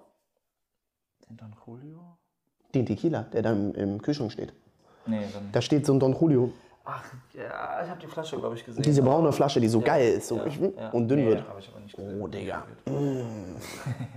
den 1.28 1.36
Don 1.36 1.54
Julio? 1.66 2.16
Den 2.74 2.86
Tequila, 2.86 3.22
der 3.24 3.42
da 3.42 3.52
im, 3.52 3.74
im 3.74 4.00
Kühlschrank 4.00 4.32
steht. 4.32 4.54
Nee, 5.06 5.20
dann. 5.32 5.48
Da 5.52 5.60
steht 5.60 5.86
so 5.86 5.92
ein 5.92 6.00
Don 6.00 6.14
Julio. 6.18 6.50
Ach, 6.84 7.02
ja, 7.34 7.82
ich 7.82 7.90
habe 7.90 8.00
die 8.00 8.06
Flasche, 8.06 8.36
glaube 8.38 8.54
ich, 8.54 8.64
gesehen. 8.64 8.82
Diese 8.82 9.02
braune 9.02 9.32
Flasche, 9.32 9.60
die 9.60 9.66
so 9.68 9.80
geil 9.80 10.14
ist 10.14 10.28
so, 10.28 10.36
ja, 10.36 10.46
ich- 10.46 10.58
ja. 10.60 10.90
und 10.90 11.08
dünn 11.08 11.18
nee, 11.20 11.26
wird. 11.30 11.44
Ich 11.58 11.68
aber 11.68 11.80
nicht 11.80 11.96
gesehen. 11.96 12.20
Oh, 12.22 12.28
Digga. 12.28 12.62
Mm, 12.88 13.56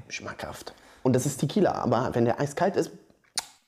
schmackhaft. 0.07 0.73
Und 1.01 1.15
das 1.15 1.25
ist 1.25 1.37
Tequila, 1.37 1.71
aber 1.73 2.09
wenn 2.13 2.25
der 2.25 2.39
eiskalt 2.39 2.75
ist, 2.75 2.91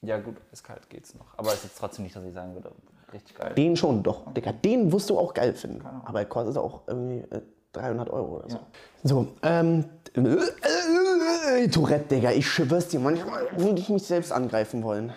Ja, 0.04 0.20
gut, 0.20 0.36
ist 0.52 0.64
kalt 0.64 0.88
geht's 0.90 1.16
noch. 1.16 1.26
Aber 1.38 1.50
es 1.50 1.56
ist 1.56 1.64
jetzt 1.66 1.80
trotzdem 1.80 2.04
nicht, 2.04 2.16
dass 2.16 2.24
ich 2.24 2.34
sagen 2.34 2.54
würde, 2.54 2.72
richtig 3.14 3.36
geil. 3.38 3.54
den 3.56 3.76
schon 3.76 4.04
doch. 4.04 4.32
Digga, 4.34 4.52
den 4.52 4.92
wirst 4.92 5.10
du 5.10 5.18
auch 5.18 5.34
geil 5.34 5.54
finden. 5.54 5.84
Aber 6.06 6.20
er 6.20 6.26
kostet 6.26 6.58
auch 6.58 6.82
irgendwie 6.88 7.20
äh, 7.36 7.42
300 7.74 8.10
Euro 8.10 8.38
oder 8.38 8.50
so. 8.50 8.60
So, 9.04 9.28
ähm, 9.42 9.86
äh, 10.16 11.68
Tourette, 11.70 12.16
Digga, 12.16 12.32
ich 12.32 12.48
schwör's 12.48 12.88
dir, 12.88 13.00
manchmal 13.00 13.48
würde 13.58 13.80
ich 13.80 13.90
mich 13.90 14.04
selbst 14.04 14.32
angreifen 14.32 14.84
wollen. 14.84 15.12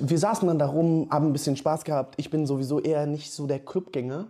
Wir 0.00 0.18
saßen 0.18 0.46
dann 0.48 0.58
da 0.58 0.66
rum, 0.66 1.08
haben 1.10 1.26
ein 1.28 1.32
bisschen 1.32 1.56
Spaß 1.56 1.84
gehabt. 1.84 2.14
Ich 2.18 2.30
bin 2.30 2.46
sowieso 2.46 2.80
eher 2.80 3.06
nicht 3.06 3.32
so 3.32 3.46
der 3.46 3.58
Clubgänger, 3.58 4.26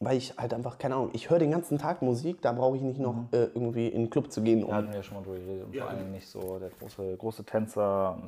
weil 0.00 0.16
ich 0.16 0.36
halt 0.36 0.52
einfach, 0.54 0.78
keine 0.78 0.96
Ahnung, 0.96 1.10
ich 1.12 1.30
höre 1.30 1.38
den 1.38 1.50
ganzen 1.50 1.78
Tag 1.78 2.02
Musik, 2.02 2.42
da 2.42 2.52
brauche 2.52 2.76
ich 2.76 2.82
nicht 2.82 3.00
noch 3.00 3.14
äh, 3.32 3.44
irgendwie 3.54 3.88
in 3.88 4.02
den 4.02 4.10
Club 4.10 4.32
zu 4.32 4.42
gehen. 4.42 4.60
Da 4.60 4.66
Um. 4.66 4.74
hatten 4.74 4.88
wir 4.88 4.96
ja 4.96 5.02
schon 5.02 5.16
mal 5.16 5.22
drüber 5.22 5.38
geredet. 5.38 5.64
Und 5.66 5.76
vor 5.76 5.88
allen 5.88 5.98
Dingen 5.98 6.12
nicht 6.12 6.28
so 6.28 6.58
der 6.58 6.70
große, 6.70 7.16
große 7.16 7.44
Tänzer. 7.44 8.18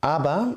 Aber 0.00 0.56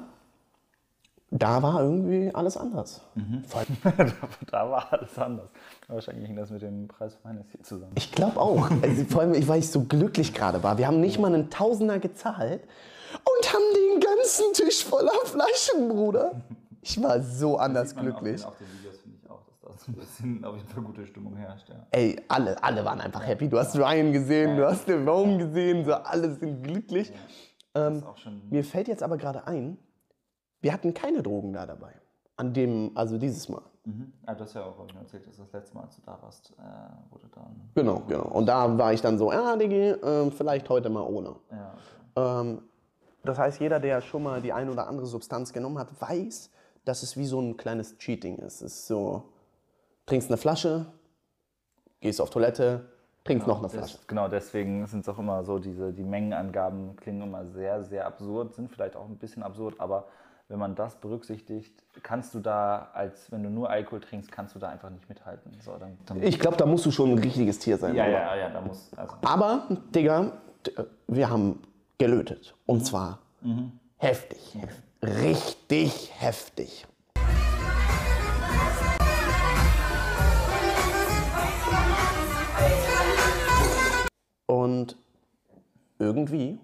da 1.31 1.62
war 1.62 1.81
irgendwie 1.83 2.33
alles 2.33 2.57
anders. 2.57 3.01
Allem- 3.15 4.12
da 4.51 4.69
war 4.69 4.91
alles 4.91 5.17
anders. 5.17 5.50
Wahrscheinlich 5.88 6.25
hing 6.27 6.36
das 6.36 6.50
mit 6.50 6.62
dem 6.62 6.88
Preis 6.88 7.15
für 7.15 7.27
meines 7.27 7.45
hier 7.51 7.62
zusammen. 7.62 7.91
Ich 7.95 8.12
glaube 8.12 8.39
auch. 8.39 8.69
Also, 8.81 9.03
vor 9.05 9.21
allem, 9.21 9.48
weil 9.48 9.59
ich 9.59 9.69
so 9.69 9.83
glücklich 9.83 10.33
gerade 10.33 10.62
war. 10.63 10.77
Wir 10.77 10.88
haben 10.88 11.00
nicht 11.00 11.19
mal 11.19 11.33
einen 11.33 11.50
Tausender 11.50 12.00
gezahlt 12.00 12.63
und 13.13 13.53
haben 13.53 13.63
den 13.75 14.00
ganzen 14.01 14.53
Tisch 14.53 14.83
voller 14.86 15.12
Flaschen, 15.25 15.89
Bruder. 15.89 16.41
Ich 16.81 17.01
war 17.01 17.21
so 17.21 17.57
anders 17.57 17.95
glücklich. 17.95 18.43
Auf 18.45 18.57
den 18.57 18.67
Videos 18.79 18.98
finde 19.00 19.17
ich 19.21 19.29
auch, 19.29 19.41
dass 19.45 19.59
da 19.62 19.69
so 19.86 19.91
ein 19.91 19.95
bisschen 19.95 20.45
auf 20.45 20.55
jeden 20.55 20.67
Fall 20.67 20.83
gute 20.83 21.05
Stimmung 21.05 21.36
herrscht. 21.36 21.69
Ja. 21.69 21.75
Ey, 21.91 22.19
alle, 22.27 22.62
alle 22.63 22.86
waren 22.86 23.01
einfach 23.01 23.25
happy. 23.25 23.50
Du 23.50 23.57
hast 23.59 23.75
Ryan 23.77 24.13
gesehen, 24.13 24.57
du 24.57 24.65
hast 24.65 24.88
den 24.88 25.05
Baum 25.05 25.38
gesehen, 25.38 25.86
so 25.86 25.93
alle 25.93 26.33
sind 26.36 26.63
glücklich. 26.63 27.12
Das 27.74 28.03
auch 28.03 28.17
schon 28.17 28.41
Mir 28.50 28.63
fällt 28.63 28.88
jetzt 28.88 29.03
aber 29.03 29.17
gerade 29.17 29.45
ein, 29.48 29.77
wir 30.62 30.74
hatten 30.74 30.94
keine 30.94 31.24
Drogen 31.24 31.54
da 31.54 31.66
dabei. 31.66 31.94
An 32.36 32.54
dem, 32.54 32.92
also 32.96 33.18
dieses 33.18 33.50
Mal. 33.50 33.62
Mhm. 33.86 34.13
Ah, 34.25 34.34
du 34.34 34.44
hast 34.44 34.54
ja 34.54 34.63
auch 34.63 34.86
ich 34.88 34.96
erzählt, 34.96 35.28
dass 35.28 35.38
das 35.38 35.51
letzte 35.51 35.75
Mal, 35.75 35.84
als 35.84 35.96
du 35.96 36.01
da 36.06 36.18
warst, 36.22 36.54
äh, 36.58 37.12
wurde 37.12 37.28
dann. 37.34 37.70
Genau, 37.75 38.01
genau. 38.08 38.25
Und 38.25 38.46
da 38.46 38.78
war 38.78 38.94
ich 38.94 39.01
dann 39.01 39.18
so, 39.18 39.32
ja, 39.32 39.56
Diggi, 39.56 39.89
äh, 39.89 40.32
vielleicht 40.32 40.70
heute 40.70 40.89
mal 40.89 41.01
ohne. 41.01 41.36
Ja, 41.51 41.74
okay. 42.16 42.42
Ähm, 42.42 42.62
das 43.24 43.38
heißt, 43.38 43.60
jeder, 43.60 43.80
der 43.80 44.01
schon 44.01 44.24
mal 44.24 44.42
die 44.42 44.54
ein 44.54 44.70
oder 44.70 44.88
andere 44.88 45.06
Substanz 45.06 45.51
genommen 45.51 45.78
hat, 45.78 45.89
weiß, 46.00 46.50
dass 46.86 47.04
es 47.04 47.18
wie 47.18 47.25
so 47.25 47.42
ein 47.42 47.58
kleines 47.58 47.98
Cheating 47.98 48.38
ist. 48.38 48.62
Es 48.62 48.74
ist 48.74 48.88
so, 48.88 49.24
trinkst 50.06 50.30
eine 50.30 50.38
Flasche, 50.38 50.86
gehst 52.00 52.22
auf 52.22 52.30
Toilette, 52.30 52.86
trinkst 53.24 53.48
noch 53.48 53.60
eine 53.60 53.70
Flasche. 53.70 53.98
Des, 53.98 54.08
genau, 54.08 54.28
deswegen 54.28 54.86
sind 54.88 55.01
es 55.01 55.10
auch 55.10 55.20
immer 55.20 55.44
so, 55.44 55.60
diese, 55.60 55.92
die 55.92 56.04
Mengenangaben 56.04 56.96
klingen 56.96 57.24
immer 57.24 57.46
sehr, 57.46 57.84
sehr 57.84 58.06
absurd, 58.06 58.56
sind 58.56 58.72
vielleicht 58.72 58.96
auch 58.96 59.06
ein 59.06 59.18
bisschen 59.18 59.44
absurd, 59.44 59.75
aber 59.80 60.08
wenn 60.50 60.58
man 60.58 60.74
das 60.74 60.96
berücksichtigt, 60.96 61.72
kannst 62.01 62.34
du 62.34 62.39
da, 62.39 62.89
als 62.94 63.32
wenn 63.32 63.44
du 63.44 63.51
nur 63.51 63.70
Alkohol 63.70 64.00
trinkst, 64.01 64.32
kannst 64.32 64.56
du 64.56 64.60
da 64.60 64.70
einfach 64.70 64.89
nicht 64.89 65.08
mithalten. 65.08 65.51
So, 65.62 65.77
dann, 65.77 65.96
dann, 66.08 66.24
Ich 66.24 66.39
glaube, 66.39 66.58
da 66.58 66.65
musst 66.65 66.88
du 66.88 66.91
schon 66.91 67.12
ein 67.12 67.20
richtiges 67.20 67.60
Tier 67.60 67.77
sein. 67.77 67.96
ja, 67.96 68.03
oder? 68.03 68.12
ja, 68.12 68.36
ja, 68.36 68.50
da 68.50 68.60
muss. 68.62 68.89
Also, 68.98 69.13
Aber, 69.22 69.68
Digga, 69.94 70.32
wir 71.08 71.29
haben 71.29 71.62
gelötet. 72.00 72.56
Und 72.65 72.84
zwar 72.84 73.20
heftig. 73.98 74.58
Richtig 75.03 76.12
heftig. 76.20 76.88
Und 84.48 84.98
irgendwie, 86.00 86.58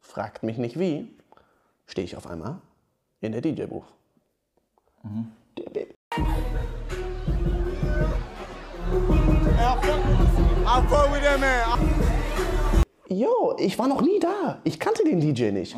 fragt 0.00 0.42
mich 0.42 0.56
nicht 0.56 0.78
wie, 0.78 1.14
stehe 1.86 2.06
ich 2.06 2.16
auf 2.16 2.26
einmal 2.26 2.60
in 3.20 3.32
der 3.32 3.40
DJ-Booth. 3.40 3.84
Man. 5.02 5.32
Jo, 13.08 13.56
ich 13.58 13.78
war 13.78 13.88
noch 13.88 14.02
nie 14.02 14.18
da. 14.18 14.60
Ich 14.64 14.80
kannte 14.80 15.04
den 15.04 15.20
DJ 15.20 15.50
nicht. 15.50 15.76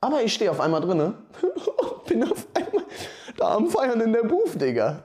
Aber 0.00 0.22
ich 0.22 0.34
stehe 0.34 0.50
auf 0.50 0.60
einmal 0.60 0.80
drinne 0.80 1.14
bin 2.06 2.22
auf 2.24 2.46
einmal 2.54 2.84
da 3.36 3.54
am 3.56 3.68
Feiern 3.68 4.00
in 4.00 4.12
der 4.12 4.22
Booth, 4.22 4.60
Digga. 4.60 5.02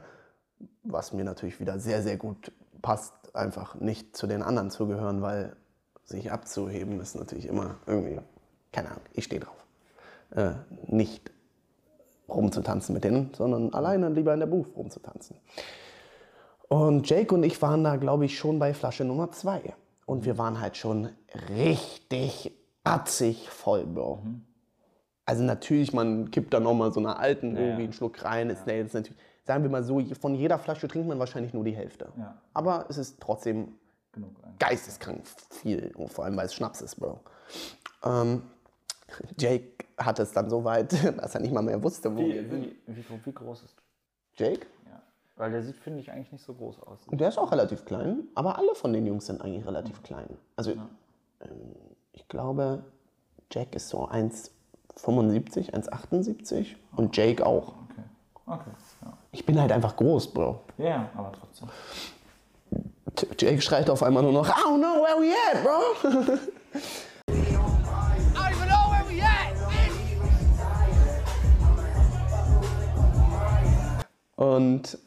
Was 0.83 1.13
mir 1.13 1.23
natürlich 1.23 1.59
wieder 1.59 1.79
sehr, 1.79 2.01
sehr 2.01 2.17
gut 2.17 2.51
passt, 2.81 3.13
einfach 3.35 3.75
nicht 3.75 4.15
zu 4.15 4.27
den 4.27 4.41
anderen 4.41 4.71
zu 4.71 4.87
gehören, 4.87 5.21
weil 5.21 5.55
sich 6.03 6.31
abzuheben 6.31 6.99
ist 6.99 7.15
natürlich 7.15 7.45
immer 7.45 7.77
irgendwie, 7.85 8.19
keine 8.71 8.89
Ahnung, 8.89 9.03
ich 9.13 9.25
stehe 9.25 9.41
drauf. 9.41 9.55
Äh, 10.31 10.51
nicht 10.87 11.31
rumzutanzen 12.35 12.93
mit 12.93 13.03
denen, 13.03 13.33
sondern 13.33 13.73
alleine 13.73 14.09
lieber 14.09 14.33
in 14.33 14.39
der 14.39 14.47
Booth 14.47 14.75
rumzutanzen. 14.75 15.37
Und 16.67 17.09
Jake 17.09 17.35
und 17.35 17.43
ich 17.43 17.61
waren 17.61 17.83
da, 17.83 17.97
glaube 17.97 18.25
ich, 18.25 18.37
schon 18.37 18.57
bei 18.57 18.73
Flasche 18.73 19.03
Nummer 19.03 19.31
zwei. 19.31 19.61
Und 20.05 20.25
wir 20.25 20.37
waren 20.37 20.59
halt 20.61 20.77
schon 20.77 21.09
richtig 21.49 22.51
atzig 22.83 23.49
voll, 23.49 23.85
Bro. 23.85 24.23
Also 25.25 25.43
natürlich, 25.43 25.93
man 25.93 26.31
kippt 26.31 26.53
da 26.53 26.59
nochmal 26.59 26.91
so 26.91 26.99
einer 26.99 27.19
alten 27.19 27.55
irgendwie 27.55 27.83
einen 27.83 27.93
Schluck 27.93 28.23
rein. 28.23 28.49
Ist 28.49 28.65
der 28.65 28.77
jetzt 28.77 28.93
natürlich, 28.93 29.19
sagen 29.45 29.63
wir 29.63 29.69
mal 29.69 29.83
so, 29.83 30.01
von 30.19 30.35
jeder 30.35 30.57
Flasche 30.57 30.87
trinkt 30.87 31.07
man 31.07 31.19
wahrscheinlich 31.19 31.53
nur 31.53 31.63
die 31.63 31.75
Hälfte. 31.75 32.09
Ja. 32.17 32.41
Aber 32.53 32.85
es 32.89 32.97
ist 32.97 33.19
trotzdem 33.19 33.73
geisteskrank 34.59 35.23
viel, 35.49 35.91
und 35.95 36.11
vor 36.11 36.25
allem 36.25 36.35
weil 36.37 36.45
es 36.45 36.53
Schnaps 36.53 36.81
ist, 36.81 36.95
Bro. 36.95 37.19
Ähm, 38.03 38.43
Jake 39.37 39.80
hatte 40.05 40.23
es 40.23 40.31
dann 40.31 40.49
so 40.49 40.63
weit, 40.63 40.91
dass 41.17 41.35
er 41.35 41.41
nicht 41.41 41.53
mal 41.53 41.61
mehr 41.61 41.81
wusste, 41.83 42.13
wo 42.15 42.19
Wie, 42.19 42.51
wie, 42.51 42.75
wie, 42.87 43.05
wie 43.25 43.31
groß 43.33 43.63
ist 43.63 43.75
Jake? 44.35 44.65
Ja. 44.85 45.01
Weil 45.35 45.51
der 45.51 45.63
sieht, 45.63 45.77
finde 45.77 45.99
ich, 45.99 46.11
eigentlich 46.11 46.31
nicht 46.31 46.45
so 46.45 46.53
groß 46.53 46.81
aus. 46.83 46.99
Der 47.11 47.29
ist 47.29 47.37
auch 47.37 47.51
relativ 47.51 47.85
klein, 47.85 48.27
aber 48.35 48.57
alle 48.57 48.75
von 48.75 48.93
den 48.93 49.05
Jungs 49.05 49.25
sind 49.25 49.41
eigentlich 49.41 49.65
relativ 49.65 50.01
klein. 50.03 50.37
Also 50.55 50.71
ähm, 50.71 51.75
ich 52.13 52.27
glaube, 52.27 52.83
Jack 53.51 53.75
ist 53.75 53.89
so 53.89 54.07
1,75, 54.07 55.71
1,78 55.73 56.75
und 56.95 57.15
Jake 57.15 57.45
auch. 57.45 57.69
Okay. 57.89 58.03
Okay. 58.45 58.71
Ja. 59.03 59.17
Ich 59.31 59.45
bin 59.45 59.59
halt 59.59 59.71
einfach 59.71 59.95
groß, 59.95 60.33
Bro. 60.33 60.61
ja, 60.77 61.09
aber 61.15 61.31
trotzdem. 61.33 61.69
Jake 63.37 63.61
schreit 63.61 63.89
auf 63.89 64.03
einmal 64.03 64.23
nur 64.23 64.31
noch, 64.31 64.47
I 64.47 64.51
don't 64.51 64.77
know 64.77 65.03
where 65.03 65.17
we 65.19 65.33
at, 65.51 65.63
bro. 65.63 66.39
Und 74.41 74.97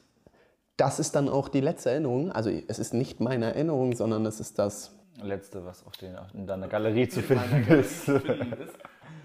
das 0.76 1.00
ist 1.00 1.16
dann 1.16 1.28
auch 1.28 1.48
die 1.48 1.60
letzte 1.60 1.90
Erinnerung. 1.90 2.30
Also 2.30 2.50
es 2.50 2.78
ist 2.78 2.94
nicht 2.94 3.18
meine 3.18 3.46
Erinnerung, 3.46 3.96
sondern 3.96 4.24
es 4.26 4.38
ist 4.38 4.60
das. 4.60 4.94
Letzte, 5.20 5.64
was 5.64 5.84
auf 5.84 5.96
den, 5.96 6.16
in 6.34 6.46
deiner 6.46 6.68
Galerie 6.68 7.08
zu 7.08 7.20
finden 7.20 7.66
ist. 7.72 8.08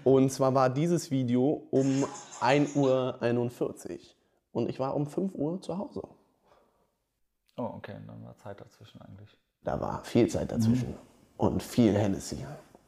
Und 0.02 0.32
zwar 0.32 0.52
war 0.52 0.68
dieses 0.68 1.12
Video 1.12 1.64
um 1.70 2.04
1.41 2.40 2.74
Uhr. 2.76 3.98
Und 4.50 4.68
ich 4.68 4.80
war 4.80 4.96
um 4.96 5.06
5 5.06 5.32
Uhr 5.34 5.62
zu 5.62 5.78
Hause. 5.78 6.02
oh, 7.56 7.70
okay, 7.76 7.94
dann 8.04 8.24
war 8.24 8.36
Zeit 8.36 8.60
dazwischen 8.60 9.00
eigentlich. 9.02 9.36
Da 9.62 9.80
war 9.80 10.02
viel 10.02 10.26
Zeit 10.26 10.50
dazwischen 10.50 10.94
und 11.36 11.62
viel 11.62 11.94
Hennessy. 11.94 12.44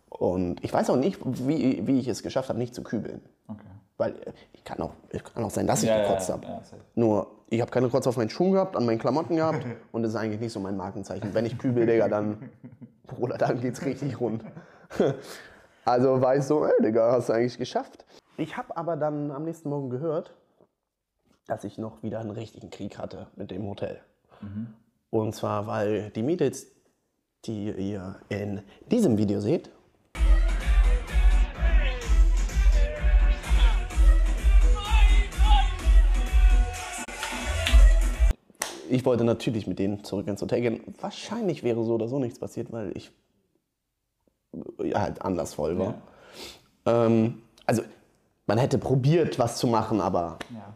Und 0.08 0.64
ich 0.64 0.72
weiß 0.72 0.90
auch 0.90 0.96
nicht, 0.96 1.20
wie, 1.24 1.86
wie 1.86 2.00
ich 2.00 2.08
es 2.08 2.24
geschafft 2.24 2.48
habe, 2.48 2.58
nicht 2.58 2.74
zu 2.74 2.82
kübeln. 2.82 3.20
Okay. 3.46 3.68
Weil 4.02 4.16
äh, 4.16 4.32
ich 4.52 4.64
kann 4.64 4.80
auch, 4.80 4.92
ich 5.10 5.22
kann 5.22 5.44
auch 5.44 5.50
sein, 5.50 5.66
dass 5.66 5.82
ich 5.82 5.88
Ja, 5.88 6.02
gekotzt 6.02 6.28
ja, 6.28 6.34
habe. 6.34 6.46
ja. 6.46 6.62
Nur, 6.96 7.30
ich 7.48 7.60
habe 7.60 7.70
keine 7.70 7.88
Kotze 7.88 8.08
auf 8.08 8.16
meinen 8.16 8.30
Schuhen 8.30 8.52
gehabt, 8.52 8.76
an 8.76 8.84
meinen 8.84 8.98
Klamotten 8.98 9.36
gehabt. 9.36 9.64
und 9.92 10.02
das 10.02 10.12
ist 10.12 10.16
eigentlich 10.16 10.40
nicht 10.40 10.52
so 10.52 10.58
mein 10.60 10.76
Markenzeichen. 10.76 11.32
Wenn 11.34 11.46
ich 11.46 11.56
kübel, 11.56 11.86
Digga, 11.86 12.08
dann, 12.08 12.50
Bruder, 13.06 13.38
dann 13.38 13.60
geht's 13.60 13.84
richtig 13.84 14.20
rund. 14.20 14.44
also 15.84 16.20
war 16.20 16.36
ich 16.36 16.42
so, 16.42 16.64
ey, 16.66 16.72
Digga, 16.82 17.12
hast 17.12 17.28
du 17.28 17.32
eigentlich 17.34 17.58
geschafft. 17.58 18.04
Ich 18.36 18.56
habe 18.56 18.76
aber 18.76 18.96
dann 18.96 19.30
am 19.30 19.44
nächsten 19.44 19.68
Morgen 19.68 19.90
gehört, 19.90 20.34
dass 21.46 21.62
ich 21.64 21.78
noch 21.78 22.02
wieder 22.02 22.18
einen 22.20 22.30
richtigen 22.30 22.70
Krieg 22.70 22.98
hatte 22.98 23.28
mit 23.36 23.50
dem 23.50 23.66
Hotel. 23.68 24.00
Und 25.10 25.34
zwar, 25.34 25.66
weil 25.68 26.10
die 26.10 26.22
Mädels, 26.22 26.66
die 27.44 27.70
ihr 27.70 28.16
in 28.28 28.62
diesem 28.90 29.18
Video 29.18 29.40
seht, 29.40 29.70
ich 38.92 39.04
wollte 39.06 39.24
natürlich 39.24 39.66
mit 39.66 39.78
denen 39.78 40.04
zurück 40.04 40.26
ins 40.28 40.42
Hotel 40.42 40.60
gehen. 40.60 40.80
Wahrscheinlich 41.00 41.62
wäre 41.62 41.82
so 41.84 41.94
oder 41.94 42.08
so 42.08 42.18
nichts 42.18 42.38
passiert, 42.38 42.72
weil 42.72 42.96
ich 42.96 43.10
ja, 44.82 45.00
halt 45.00 45.22
anders 45.22 45.54
voll 45.54 45.78
war. 45.78 45.94
Ähm, 46.84 47.42
also, 47.64 47.82
man 48.46 48.58
hätte 48.58 48.76
probiert, 48.78 49.38
was 49.38 49.56
zu 49.56 49.66
machen, 49.66 50.00
aber 50.00 50.38
Ja. 50.50 50.74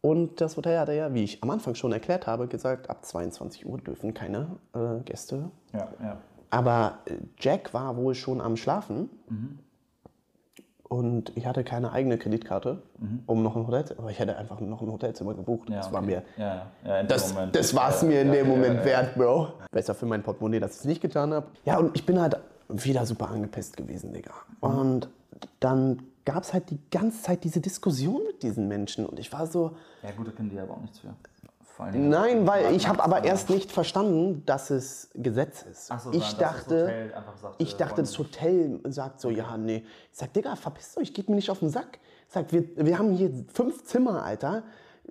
Und 0.00 0.40
das 0.40 0.56
Hotel 0.56 0.80
hatte 0.80 0.94
ja, 0.94 1.14
wie 1.14 1.22
ich 1.22 1.42
am 1.44 1.50
Anfang 1.50 1.76
schon 1.76 1.92
erklärt 1.92 2.26
habe, 2.26 2.48
gesagt, 2.48 2.90
ab 2.90 3.04
22 3.04 3.64
Uhr 3.66 3.78
dürfen 3.78 4.14
keine 4.14 4.48
äh, 4.74 5.00
Gäste. 5.04 5.50
Ja, 5.72 5.88
ja. 6.02 6.16
Aber 6.50 6.98
äh, 7.04 7.14
Jack 7.38 7.72
war 7.72 7.96
wohl 7.96 8.16
schon 8.16 8.40
am 8.40 8.56
Schlafen. 8.56 9.08
Und 10.92 11.32
ich 11.36 11.46
hatte 11.46 11.64
keine 11.64 11.90
eigene 11.92 12.18
Kreditkarte, 12.18 12.82
um 13.24 13.42
noch 13.42 13.56
ein 13.56 13.66
Hotelzimmer. 13.66 14.00
Aber 14.00 14.10
ich 14.10 14.18
hätte 14.18 14.36
einfach 14.36 14.60
noch 14.60 14.82
ein 14.82 14.92
Hotelzimmer 14.92 15.32
gebucht. 15.32 15.70
ja 15.70 15.76
das 15.76 15.86
okay. 15.86 15.94
war 15.94 16.02
mir. 16.02 16.22
Ja, 16.36 16.44
ja. 16.44 16.66
ja 16.84 17.00
in 17.00 17.06
dem 17.06 17.08
Das, 17.08 17.32
Moment. 17.32 17.56
das 17.56 17.74
war 17.74 17.88
es 17.88 18.02
mir 18.02 18.20
in 18.20 18.30
dem 18.30 18.46
Moment 18.46 18.84
wert, 18.84 19.14
Bro. 19.14 19.54
Besser 19.70 19.94
für 19.94 20.04
mein 20.04 20.22
Portemonnaie, 20.22 20.60
dass 20.60 20.72
ich 20.72 20.78
es 20.80 20.84
nicht 20.84 21.00
getan 21.00 21.32
habe. 21.32 21.46
Ja, 21.64 21.78
und 21.78 21.96
ich 21.96 22.04
bin 22.04 22.20
halt 22.20 22.36
wieder 22.68 23.06
super 23.06 23.30
angepisst 23.30 23.78
gewesen, 23.78 24.12
Digga. 24.12 24.32
Und 24.60 25.08
dann 25.60 26.02
gab 26.24 26.42
es 26.42 26.52
halt 26.52 26.70
die 26.70 26.78
ganze 26.90 27.22
Zeit 27.22 27.44
diese 27.44 27.60
Diskussion 27.60 28.22
mit 28.26 28.42
diesen 28.42 28.68
Menschen. 28.68 29.06
Und 29.06 29.18
ich 29.18 29.32
war 29.32 29.46
so, 29.46 29.76
Ja, 30.02 30.10
gut, 30.12 30.28
da 30.28 30.32
können 30.32 30.50
die 30.50 30.58
aber 30.58 30.74
auch 30.74 30.80
nichts 30.80 30.98
für. 30.98 31.14
Nein, 31.92 32.46
weil 32.46 32.74
ich 32.74 32.86
habe 32.86 33.02
aber 33.02 33.24
erst 33.24 33.50
nicht 33.50 33.72
verstanden, 33.72 34.44
dass 34.46 34.70
es 34.70 35.10
Gesetz 35.14 35.62
ist. 35.62 35.86
So, 35.86 36.12
ich 36.12 36.34
dachte, 36.34 37.10
sagte, 37.40 37.54
ich 37.58 37.76
dachte, 37.76 37.96
wollen 37.96 38.04
das 38.04 38.18
Hotel 38.18 38.80
sagt 38.84 39.20
so, 39.20 39.30
ja, 39.30 39.56
nee. 39.56 39.84
Ich 40.12 40.18
sag, 40.18 40.32
Digga, 40.32 40.54
verpisst 40.56 40.98
euch, 40.98 41.14
geht 41.14 41.28
mir 41.28 41.36
nicht 41.36 41.50
auf 41.50 41.60
den 41.60 41.70
Sack. 41.70 41.98
Ich 42.28 42.34
sag, 42.34 42.52
wir, 42.52 42.64
wir 42.76 42.98
haben 42.98 43.12
hier 43.12 43.32
fünf 43.52 43.84
Zimmer, 43.84 44.22
Alter, 44.22 44.62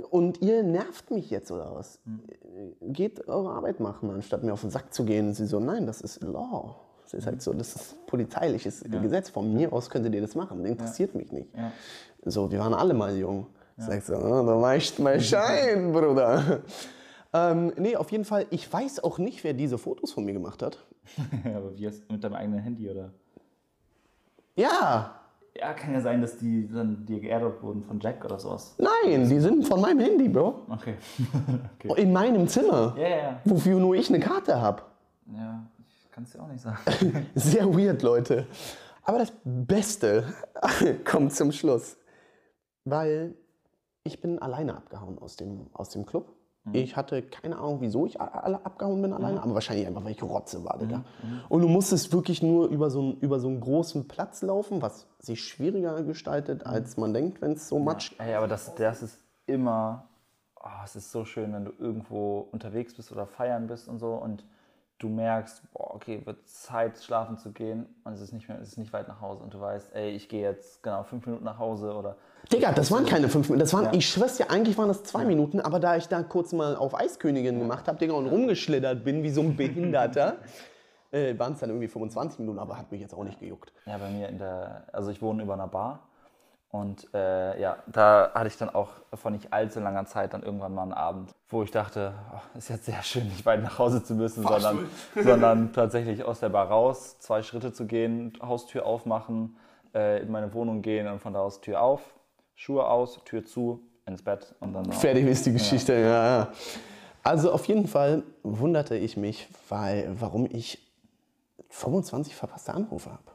und 0.10 0.42
ihr 0.42 0.64
nervt 0.64 1.12
mich 1.12 1.30
jetzt 1.30 1.52
oder 1.52 1.76
was? 1.76 2.00
Hm. 2.06 2.94
Geht 2.94 3.28
eure 3.28 3.52
Arbeit 3.52 3.80
machen, 3.80 4.10
anstatt 4.10 4.44
mir 4.44 4.54
auf 4.54 4.62
den 4.62 4.70
Sack 4.70 4.94
zu 4.94 5.04
gehen. 5.04 5.34
Sie 5.34 5.46
so, 5.46 5.60
nein, 5.60 5.86
das 5.86 6.02
ist 6.02 6.24
Law. 6.24 6.76
Das 7.12 7.20
ist 7.20 7.26
halt 7.26 7.42
so, 7.42 7.52
das 7.54 7.76
ist 7.76 8.06
polizeiliches 8.08 8.84
Gesetz. 8.84 9.30
Von 9.30 9.54
mir 9.54 9.74
aus 9.74 9.90
könntet 9.90 10.14
ihr 10.16 10.22
das 10.22 10.34
machen. 10.36 10.66
Interessiert 10.66 11.14
mich 11.14 11.32
nicht. 11.32 11.54
Ja. 11.56 11.72
So, 12.24 12.52
wir 12.52 12.60
waren 12.60 12.74
alle 12.74 12.94
mal 12.94 13.16
jung. 13.18 13.48
Sagst 13.78 14.10
du, 14.10 14.16
oh, 14.16 14.44
du 14.46 14.62
weißt 14.62 15.00
mal 15.00 15.20
Schein, 15.22 15.92
Bruder. 15.92 16.62
ähm, 17.34 17.74
nee, 17.78 17.96
auf 17.96 18.12
jeden 18.12 18.26
Fall, 18.26 18.46
ich 18.52 18.72
weiß 18.72 19.04
auch 19.04 19.18
nicht, 19.18 19.44
wer 19.44 19.54
diese 19.54 19.78
Fotos 19.78 20.12
von 20.12 20.24
mir 20.24 20.34
gemacht 20.34 20.62
hat. 20.62 20.78
aber 21.46 21.76
wie 21.76 21.88
hast 21.88 22.10
mit 22.12 22.24
deinem 22.24 22.36
eigenen 22.36 22.60
Handy 22.60 22.90
oder? 22.90 23.10
Ja, 24.56 25.16
Ja, 25.58 25.74
kann 25.74 25.94
ja 25.94 26.02
sein, 26.02 26.22
dass 26.22 26.38
die 26.38 26.70
dann 26.72 27.06
dir 27.06 27.20
geerdet 27.20 27.62
wurden 27.64 27.84
von 27.84 28.00
Jack 28.00 28.24
oder 28.24 28.38
sowas. 28.40 28.76
nein, 28.78 29.28
die 29.28 29.40
sind 29.40 29.68
von 29.68 29.82
meinem 29.82 30.00
Handy, 30.00 30.30
Bro. 30.30 30.62
Okay. 30.70 30.96
okay. 31.80 32.02
In 32.02 32.14
meinem 32.14 32.48
Zimmer. 32.48 32.96
Ja, 32.98 33.08
ja, 33.08 33.18
ja. 33.18 33.40
Wofür 33.46 33.80
nur 33.80 33.96
ich 33.96 34.10
eine 34.10 34.20
Karte 34.20 34.62
habe. 34.62 34.84
Ja, 35.34 35.66
ich 36.22 36.24
kann 36.24 36.24
es 36.24 36.32
dir 36.32 36.42
auch 36.42 36.48
nicht 36.48 36.62
sagen. 36.62 37.28
Sehr 37.36 37.74
weird, 37.74 38.02
Leute. 38.02 38.48
Aber 39.04 39.20
das 39.20 39.34
Beste 39.44 40.26
kommt 41.06 41.34
zum 41.34 41.52
Schluss. 41.52 41.98
Weil 42.86 43.36
ich 44.04 44.22
bin 44.22 44.40
alleine 44.40 44.76
abgehauen 44.76 45.20
aus 45.20 45.36
dem, 45.36 45.68
aus 45.74 45.90
dem 45.90 46.06
Club. 46.06 46.34
Ich 46.74 46.96
hatte 46.96 47.24
keine 47.24 47.58
Ahnung, 47.58 47.82
wieso 47.82 48.06
ich 48.06 48.22
alle 48.22 48.64
abgehauen 48.64 49.02
bin 49.02 49.14
alleine, 49.14 49.42
aber 49.42 49.56
wahrscheinlich 49.56 49.88
einfach, 49.88 50.04
weil 50.04 50.12
ich 50.12 50.22
Rotze 50.22 50.64
war, 50.64 50.78
Digga. 50.78 51.04
Und 51.50 51.64
du 51.64 51.68
musstest 51.68 52.14
wirklich 52.14 52.44
nur 52.44 52.68
über 52.68 52.92
so, 52.92 53.00
einen, 53.00 53.20
über 53.20 53.40
so 53.40 53.48
einen 53.48 53.60
großen 53.60 54.08
Platz 54.08 54.44
laufen, 54.44 54.80
was 54.80 55.08
sich 55.18 55.44
schwieriger 55.44 56.04
gestaltet, 56.04 56.68
als 56.68 56.98
man 56.98 57.16
denkt, 57.16 57.42
wenn 57.42 57.54
es 57.54 57.68
so 57.68 57.80
matsch 57.80 58.14
Ey, 58.20 58.36
aber 58.36 58.48
das, 58.48 58.76
das 58.76 59.02
ist 59.02 59.18
immer, 59.48 60.08
oh, 60.64 60.70
es 60.86 60.96
ist 60.96 61.12
so 61.12 61.26
schön, 61.26 61.52
wenn 61.52 61.66
du 61.66 61.72
irgendwo 61.80 62.48
unterwegs 62.52 62.94
bist 62.94 63.12
oder 63.12 63.26
feiern 63.26 63.66
bist 63.66 63.88
und 63.88 63.98
so 63.98 64.14
und 64.14 64.46
du 65.02 65.10
merkst, 65.10 65.62
boah, 65.74 65.96
okay, 65.96 66.22
wird 66.26 66.48
Zeit, 66.48 66.98
schlafen 66.98 67.38
zu 67.38 67.52
gehen 67.52 67.86
und 68.04 68.14
es 68.14 68.22
ist 68.22 68.34
nicht 68.34 68.48
mehr, 68.48 68.60
es 68.62 68.70
ist 68.70 68.78
nicht 68.78 68.94
weit 68.94 69.08
nach 69.08 69.20
Hause 69.20 69.44
und 69.44 69.54
du 69.54 69.60
weißt, 69.60 69.96
ey, 69.96 70.12
ich 70.12 70.30
gehe 70.30 70.42
jetzt 70.42 70.84
genau 70.84 71.04
fünf 71.04 71.26
Minuten 71.26 71.44
nach 71.44 71.58
Hause 71.58 71.94
oder 71.94 72.16
Digga, 72.52 72.72
das 72.72 72.92
waren 72.92 73.06
keine 73.06 73.30
fünf 73.30 73.48
Minuten. 73.48 73.60
Das 73.60 73.74
waren, 73.74 73.86
Ja. 73.86 73.94
Ich 73.94 74.10
schwör's 74.10 74.38
dir, 74.38 74.50
eigentlich 74.50 74.78
waren 74.78 74.88
das 74.88 75.04
zwei 75.04 75.26
Minuten, 75.26 75.60
aber 75.60 75.80
da 75.80 75.96
ich 75.96 76.08
da 76.08 76.24
kurz 76.24 76.54
mal 76.54 76.76
auf 76.76 77.00
Eiskönigin 77.00 77.60
gemacht 77.60 77.88
habe, 77.88 77.98
Digga, 77.98 78.14
und 78.14 78.28
rumgeschlittert 78.28 79.04
bin 79.04 79.24
wie 79.24 79.30
so 79.30 79.42
ein 79.42 79.56
Behinderter, 79.56 80.38
äh, 81.12 81.38
waren 81.38 81.54
es 81.54 81.60
dann 81.60 81.70
irgendwie 81.70 81.88
25 81.88 82.40
Minuten, 82.40 82.60
aber 82.60 82.78
hat 82.78 82.92
mich 82.92 83.02
jetzt 83.02 83.14
auch 83.14 83.24
nicht 83.24 83.40
gejuckt. 83.40 83.72
Ja, 83.86 83.98
bei 83.98 84.10
mir 84.10 84.28
in 84.30 84.38
der, 84.38 84.86
also 84.92 85.12
ich 85.12 85.22
wohne 85.22 85.44
über 85.44 85.54
einer 85.54 85.68
Bar 85.68 86.08
und 86.72 87.14
äh, 87.14 87.60
ja, 87.60 87.78
da 87.88 88.32
hatte 88.34 88.48
ich 88.48 88.58
dann 88.58 88.70
auch 88.70 88.90
vor 89.14 89.30
nicht 89.30 89.52
allzu 89.52 89.82
langer 89.82 90.06
Zeit 90.06 90.34
dann 90.34 90.42
irgendwann 90.42 90.74
mal 90.74 90.84
einen 90.84 90.94
Abend, 90.94 91.32
wo 91.50 91.64
ich 91.64 91.72
dachte, 91.72 92.14
oh, 92.34 92.58
ist 92.58 92.70
jetzt 92.70 92.86
sehr 92.86 93.04
schön, 93.04 93.28
nicht 93.28 93.46
weit 93.46 93.62
nach 93.62 93.78
Hause 93.78 94.02
zu 94.02 94.16
müssen, 94.16 94.42
sondern, 94.44 94.90
sondern 95.22 95.74
tatsächlich 95.74 96.24
aus 96.24 96.40
der 96.40 96.48
Bar 96.48 96.70
raus, 96.70 97.20
zwei 97.20 97.44
Schritte 97.44 97.74
zu 97.74 97.86
gehen, 97.86 98.32
Haustür 98.42 98.86
aufmachen, 98.86 99.58
äh, 99.94 100.22
in 100.22 100.32
meine 100.32 100.54
Wohnung 100.54 100.82
gehen 100.82 101.08
und 101.08 101.20
von 101.20 101.34
da 101.34 101.42
aus 101.42 101.60
Tür 101.60 101.82
auf, 101.82 102.02
Schuhe 102.56 102.88
aus, 102.88 103.22
Tür 103.26 103.44
zu, 103.44 103.82
ins 104.06 104.24
Bett 104.24 104.56
und 104.62 104.72
dann 104.72 104.92
Fertig 104.94 105.28
ist 105.28 105.46
die 105.46 105.52
Geschichte, 105.52 105.94
ja. 105.94 106.40
ja. 106.40 106.48
Also 107.22 107.52
auf 107.52 107.66
jeden 107.66 107.88
Fall 107.88 108.24
wunderte 108.44 108.96
ich 108.96 109.18
mich, 109.18 109.50
weil, 109.68 110.10
warum 110.20 110.48
ich 110.50 110.80
25 111.70 112.34
verpasste 112.34 112.74
Anrufe 112.74 113.12
habe. 113.12 113.32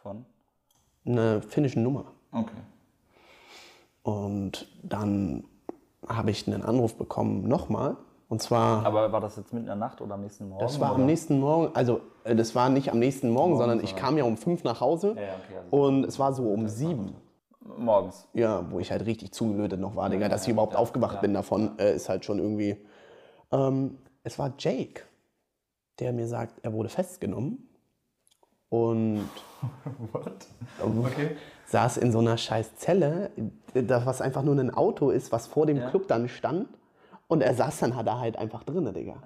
von. 0.00 0.26
Eine 1.04 1.42
finnische 1.42 1.80
Nummer. 1.80 2.12
Okay. 2.32 2.50
Und 4.02 4.66
dann 4.82 5.44
habe 6.08 6.30
ich 6.30 6.46
einen 6.48 6.62
Anruf 6.62 6.96
bekommen, 6.96 7.46
nochmal. 7.46 7.96
Und 8.28 8.40
zwar, 8.42 8.84
Aber 8.86 9.12
war 9.12 9.20
das 9.20 9.36
jetzt 9.36 9.52
mitten 9.52 9.64
in 9.64 9.66
der 9.66 9.76
Nacht 9.76 10.00
oder 10.00 10.14
am 10.14 10.22
nächsten 10.22 10.48
Morgen? 10.48 10.60
das 10.60 10.80
war 10.80 10.92
oder? 10.92 11.00
am 11.00 11.06
nächsten 11.06 11.38
Morgen, 11.38 11.74
also 11.74 12.00
äh, 12.24 12.34
das 12.34 12.54
war 12.54 12.70
nicht 12.70 12.90
am 12.90 12.98
nächsten 12.98 13.28
Morgen, 13.28 13.58
sondern 13.58 13.84
ich 13.84 13.94
kam 13.94 14.16
ja 14.16 14.24
um 14.24 14.36
fünf 14.38 14.64
nach 14.64 14.80
Hause. 14.80 15.14
Ja, 15.16 15.22
ja, 15.22 15.28
okay, 15.34 15.58
also 15.58 15.86
Und 15.86 16.04
es 16.04 16.18
war 16.18 16.32
so 16.32 16.44
um 16.50 16.66
sieben. 16.66 17.14
morgens. 17.76 18.26
Ja, 18.32 18.64
wo 18.70 18.80
ich 18.80 18.90
halt 18.90 19.04
richtig 19.04 19.32
zugelötet 19.32 19.78
noch 19.78 19.96
war, 19.96 20.08
Digga. 20.08 20.28
Dass 20.30 20.44
ich 20.44 20.48
überhaupt 20.48 20.74
aufgewacht 20.74 21.20
bin 21.20 21.34
davon, 21.34 21.78
äh, 21.78 21.94
ist 21.94 22.08
halt 22.08 22.24
schon 22.24 22.38
irgendwie. 22.38 22.76
Ähm, 23.52 23.98
es 24.24 24.38
war 24.38 24.54
Jake, 24.58 25.02
der 25.98 26.12
mir 26.14 26.26
sagt, 26.26 26.64
er 26.64 26.72
wurde 26.72 26.88
festgenommen 26.88 27.68
und 28.72 29.28
okay. 30.80 31.36
saß 31.66 31.98
in 31.98 32.10
so 32.10 32.20
einer 32.20 32.38
scheiß 32.38 32.76
Zelle, 32.76 33.30
was 33.74 34.22
einfach 34.22 34.42
nur 34.42 34.58
ein 34.58 34.72
Auto 34.72 35.10
ist, 35.10 35.30
was 35.30 35.46
vor 35.46 35.66
dem 35.66 35.76
Ja. 35.76 35.90
Club 35.90 36.08
dann 36.08 36.26
stand. 36.26 36.68
Und 37.28 37.42
er 37.42 37.54
saß 37.54 37.80
dann 37.80 37.92
da 38.04 38.18
halt 38.18 38.38
einfach 38.38 38.64
drin, 38.64 38.90
Digga. 38.94 39.16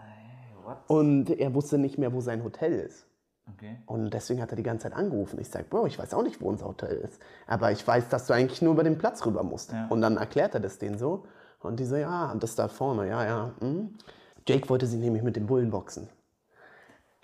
What? 0.65 0.77
Und 0.89 1.31
er 1.31 1.55
wusste 1.55 1.79
nicht 1.79 1.97
mehr, 1.97 2.13
wo 2.13 2.21
sein 2.21 2.43
Hotel 2.43 2.73
ist. 2.73 3.07
Okay. 3.55 3.77
Und 3.87 4.11
deswegen 4.13 4.43
hat 4.43 4.51
er 4.51 4.57
die 4.57 4.65
ganze 4.65 4.89
Zeit 4.89 4.99
angerufen. 4.99 5.39
Ich 5.41 5.49
sag, 5.49 5.71
Bro, 5.71 5.87
ich 5.87 5.97
weiß 5.97 6.13
auch 6.15 6.25
nicht, 6.25 6.41
wo 6.41 6.49
unser 6.49 6.67
Hotel 6.67 6.97
ist. 6.97 7.21
Aber 7.47 7.71
ich 7.71 7.87
weiß, 7.87 8.09
dass 8.09 8.27
du 8.27 8.33
eigentlich 8.33 8.63
nur 8.63 8.73
über 8.73 8.83
den 8.83 8.99
Platz 8.99 9.25
rüber 9.25 9.45
musst. 9.45 9.71
Ja. 9.71 9.87
Und 9.91 10.01
dann 10.01 10.17
erklärt 10.17 10.55
er 10.55 10.61
das 10.61 10.79
denen 10.79 10.99
so. 10.99 11.23
Und 11.61 11.79
die 11.79 11.85
so, 11.85 11.95
ja, 11.95 12.35
das 12.35 12.57
da 12.57 12.67
vorne, 12.67 13.09
ja, 13.09 13.25
ja. 13.25 13.51
hm. 13.61 13.95
Jake 14.49 14.69
wollte 14.69 14.87
sie 14.87 14.97
nämlich 14.97 15.23
mit 15.23 15.37
den 15.37 15.47
Bullen 15.47 15.71
boxen. 15.71 16.09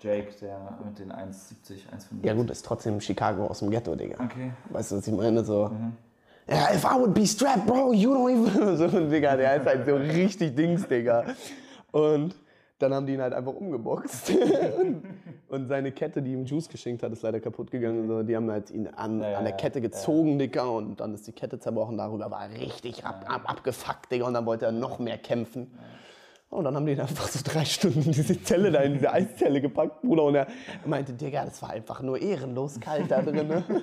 Jake, 0.03 0.33
der 0.41 0.77
mit 0.85 0.99
den 0.99 1.11
1,70, 1.11 1.75
1,75. 2.21 2.25
Ja 2.25 2.33
gut, 2.33 2.51
ist 2.51 2.65
trotzdem 2.65 2.99
Chicago 2.99 3.47
aus 3.47 3.59
dem 3.59 3.71
Ghetto, 3.71 3.95
Digga. 3.95 4.21
Okay. 4.23 4.51
Weißt 4.69 4.91
du, 4.91 4.97
was 4.97 5.07
ich 5.07 5.13
meine? 5.13 5.43
So, 5.45 5.71
ja, 6.49 6.73
if 6.73 6.83
I 6.83 6.99
would 6.99 7.13
be 7.13 7.25
strapped, 7.25 7.65
bro, 7.65 7.93
you 7.93 8.13
don't 8.13 8.29
even... 8.29 8.77
So, 8.77 8.87
Digga, 8.87 9.37
der 9.37 9.55
ist 9.55 9.65
halt 9.65 9.85
so 9.85 9.95
richtig 9.95 10.55
Dings, 10.55 10.85
Digga. 10.87 11.23
Und 11.91 12.35
dann 12.79 12.93
haben 12.93 13.05
die 13.05 13.13
ihn 13.13 13.21
halt 13.21 13.33
einfach 13.33 13.53
umgeboxt. 13.53 14.33
und, 14.81 15.03
und 15.47 15.67
seine 15.67 15.93
Kette, 15.93 16.21
die 16.21 16.33
ihm 16.33 16.43
Juice 16.43 16.67
geschenkt 16.67 17.01
hat, 17.01 17.13
ist 17.13 17.21
leider 17.21 17.39
kaputt 17.39 17.71
gegangen. 17.71 18.07
So, 18.07 18.23
die 18.23 18.35
haben 18.35 18.51
halt 18.51 18.71
ihn 18.71 18.87
an, 18.87 19.21
Ja, 19.21 19.37
an 19.37 19.45
der 19.45 19.51
ja, 19.51 19.57
Kette 19.57 19.79
gezogen, 19.79 20.37
Digga. 20.37 20.63
Und 20.63 20.99
dann 20.99 21.13
ist 21.13 21.25
die 21.27 21.31
Kette 21.31 21.59
zerbrochen. 21.59 21.97
Darüber 21.97 22.29
war 22.29 22.49
er 22.49 22.59
richtig 22.59 23.05
ab, 23.05 23.23
ab, 23.27 23.43
abgefuckt, 23.45 24.11
Digga. 24.11 24.27
Und 24.27 24.33
dann 24.33 24.45
wollte 24.45 24.65
er 24.65 24.73
noch 24.73 24.99
mehr 24.99 25.17
kämpfen. 25.17 25.71
Und 26.53 26.65
dann 26.65 26.75
haben 26.75 26.85
die 26.85 26.91
ihn 26.93 26.99
einfach 27.01 27.27
so 27.27 27.39
drei 27.43 27.65
Stunden 27.65 28.03
in 28.03 28.11
diese 28.11 28.41
Zelle 28.43 28.71
da, 28.71 28.81
in 28.81 28.93
diese 28.93 29.11
Eiszelle 29.11 29.59
gepackt, 29.59 30.01
Bruder. 30.01 30.23
Und 30.23 30.35
er 30.35 30.47
meinte, 30.85 31.13
Digga, 31.13 31.45
das 31.45 31.61
war 31.61 31.71
einfach 31.71 32.01
nur 32.01 32.21
ehrenlos 32.21 32.79
kalt 32.79 33.09
da 33.09 33.21
drin. 33.21 33.47
ne? 33.47 33.63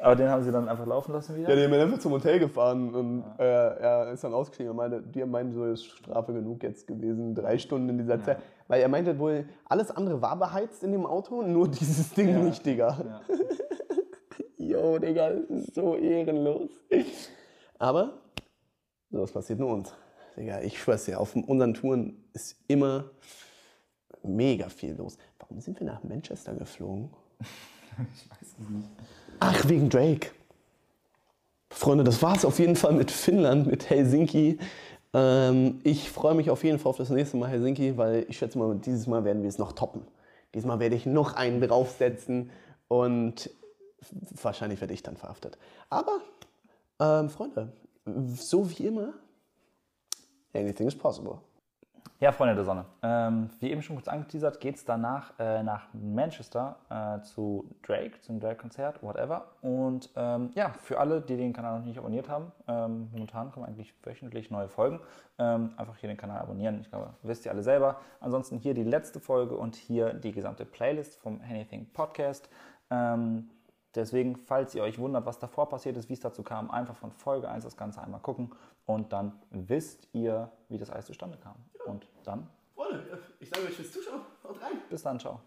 Aber 0.00 0.14
den 0.14 0.28
haben 0.28 0.44
sie 0.44 0.52
dann 0.52 0.68
einfach 0.68 0.86
laufen 0.86 1.12
lassen 1.12 1.36
wieder? 1.36 1.48
Ja, 1.48 1.56
die 1.56 1.64
haben 1.64 1.72
ihn 1.72 1.80
einfach 1.80 1.98
zum 1.98 2.12
Hotel 2.12 2.38
gefahren 2.38 2.94
und 2.94 3.24
äh, 3.38 3.44
er 3.44 4.12
ist 4.12 4.22
dann 4.22 4.34
ausgestiegen 4.34 4.70
und 4.70 4.76
meinte, 4.76 5.02
die 5.02 5.24
meinen 5.24 5.52
so, 5.52 5.64
ist 5.64 5.86
Strafe 5.86 6.32
genug 6.32 6.62
jetzt 6.62 6.86
gewesen, 6.86 7.34
drei 7.34 7.58
Stunden 7.58 7.88
in 7.88 7.98
dieser 7.98 8.22
Zeit. 8.22 8.38
Weil 8.68 8.82
er 8.82 8.88
meinte 8.88 9.18
wohl, 9.18 9.48
alles 9.64 9.90
andere 9.90 10.20
war 10.20 10.38
beheizt 10.38 10.84
in 10.84 10.92
dem 10.92 11.06
Auto, 11.06 11.42
nur 11.42 11.66
dieses 11.68 12.12
Ding 12.12 12.44
nicht, 12.44 12.64
Digga. 12.64 12.96
Ja. 13.04 13.20
Jo, 14.58 14.98
Digga, 14.98 15.30
das 15.30 15.48
ist 15.48 15.74
so 15.76 15.94
ehrenlos. 15.94 16.70
Aber, 17.78 18.14
sowas 19.10 19.30
passiert 19.30 19.60
nur 19.60 19.72
uns. 19.72 19.94
Digga, 20.36 20.60
ich 20.60 20.78
schwör's 20.78 21.06
dir, 21.06 21.18
auf 21.18 21.34
unseren 21.34 21.74
Touren 21.74 22.22
ist 22.32 22.56
immer 22.68 23.10
mega 24.22 24.68
viel 24.68 24.94
los. 24.94 25.16
Warum 25.38 25.60
sind 25.60 25.80
wir 25.80 25.86
nach 25.86 26.02
Manchester 26.02 26.54
geflogen? 26.54 27.10
Ich 27.98 28.30
weiß 28.30 28.42
es 28.42 28.68
nicht. 28.68 28.88
Ach, 29.40 29.68
wegen 29.68 29.88
Drake. 29.88 30.30
Freunde, 31.70 32.04
das 32.04 32.20
war's 32.20 32.44
auf 32.44 32.58
jeden 32.58 32.76
Fall 32.76 32.92
mit 32.92 33.10
Finnland, 33.10 33.66
mit 33.66 33.88
Helsinki. 33.88 34.58
Ähm, 35.14 35.80
ich 35.82 36.10
freue 36.10 36.34
mich 36.34 36.50
auf 36.50 36.62
jeden 36.62 36.78
Fall 36.78 36.90
auf 36.90 36.98
das 36.98 37.08
nächste 37.08 37.38
Mal 37.38 37.48
Helsinki, 37.48 37.96
weil 37.96 38.26
ich 38.28 38.36
schätze 38.36 38.58
mal, 38.58 38.76
dieses 38.76 39.06
Mal 39.06 39.24
werden 39.24 39.40
wir 39.40 39.48
es 39.48 39.56
noch 39.56 39.72
toppen. 39.72 40.02
Diesmal 40.54 40.78
werde 40.78 40.94
ich 40.94 41.06
noch 41.06 41.32
einen 41.32 41.58
draufsetzen 41.58 42.50
und 42.88 43.48
wahrscheinlich 44.42 44.82
werde 44.82 44.92
ich 44.92 45.02
dann 45.02 45.16
verhaftet. 45.16 45.56
Aber, 45.88 46.20
ähm, 47.00 47.30
Freunde, 47.30 47.72
so 48.34 48.70
wie 48.70 48.86
immer, 48.86 49.14
anything 50.56 50.86
is 50.86 50.96
possible. 50.96 51.38
Ja, 52.18 52.32
Freunde 52.32 52.54
der 52.54 52.64
Sonne. 52.64 52.86
Ähm, 53.02 53.50
wie 53.60 53.70
eben 53.70 53.82
schon 53.82 53.96
kurz 53.96 54.08
angeteasert, 54.08 54.58
geht 54.58 54.76
es 54.76 54.86
danach 54.86 55.38
äh, 55.38 55.62
nach 55.62 55.88
Manchester 55.92 56.76
äh, 56.88 57.20
zu 57.22 57.68
Drake, 57.82 58.18
zum 58.22 58.40
Drake-Konzert, 58.40 59.02
whatever. 59.02 59.48
Und 59.60 60.08
ähm, 60.16 60.50
ja, 60.54 60.70
für 60.80 60.98
alle, 60.98 61.20
die 61.20 61.36
den 61.36 61.52
Kanal 61.52 61.78
noch 61.78 61.84
nicht 61.84 61.98
abonniert 61.98 62.30
haben, 62.30 62.52
ähm, 62.68 63.10
momentan 63.12 63.52
kommen 63.52 63.66
eigentlich 63.66 63.92
wöchentlich 64.02 64.50
neue 64.50 64.70
Folgen. 64.70 65.00
Ähm, 65.38 65.74
einfach 65.76 65.98
hier 65.98 66.08
den 66.08 66.16
Kanal 66.16 66.40
abonnieren. 66.40 66.80
Ich 66.80 66.88
glaube, 66.88 67.10
wisst 67.22 67.44
ihr 67.44 67.50
alle 67.50 67.62
selber. 67.62 68.00
Ansonsten 68.20 68.56
hier 68.56 68.72
die 68.72 68.84
letzte 68.84 69.20
Folge 69.20 69.54
und 69.54 69.76
hier 69.76 70.14
die 70.14 70.32
gesamte 70.32 70.64
Playlist 70.64 71.18
vom 71.18 71.42
Anything 71.42 71.92
Podcast. 71.92 72.48
Ähm, 72.90 73.50
Deswegen, 73.94 74.36
falls 74.36 74.74
ihr 74.74 74.82
euch 74.82 74.98
wundert, 74.98 75.24
was 75.24 75.38
davor 75.38 75.70
passiert 75.70 75.96
ist, 75.96 76.10
wie 76.10 76.12
es 76.12 76.20
dazu 76.20 76.42
kam, 76.42 76.70
einfach 76.70 76.94
von 76.94 77.10
Folge 77.10 77.48
1 77.48 77.64
das 77.64 77.78
Ganze 77.78 78.02
einmal 78.02 78.20
gucken 78.20 78.50
und 78.86 79.12
dann 79.12 79.32
wisst 79.50 80.08
ihr, 80.12 80.50
wie 80.68 80.78
das 80.78 80.90
alles 80.90 81.06
zustande 81.06 81.38
kam. 81.38 81.56
Und 81.84 82.06
dann 82.24 82.48
Freunde, 82.74 83.18
ich 83.40 83.48
sage 83.48 83.66
euch 83.66 83.74
fürs 83.74 83.92
Zuschauen. 83.92 84.22
Haut 84.44 84.60
rein. 84.60 84.82
bis 84.88 85.02
dann, 85.02 85.18
ciao. 85.18 85.40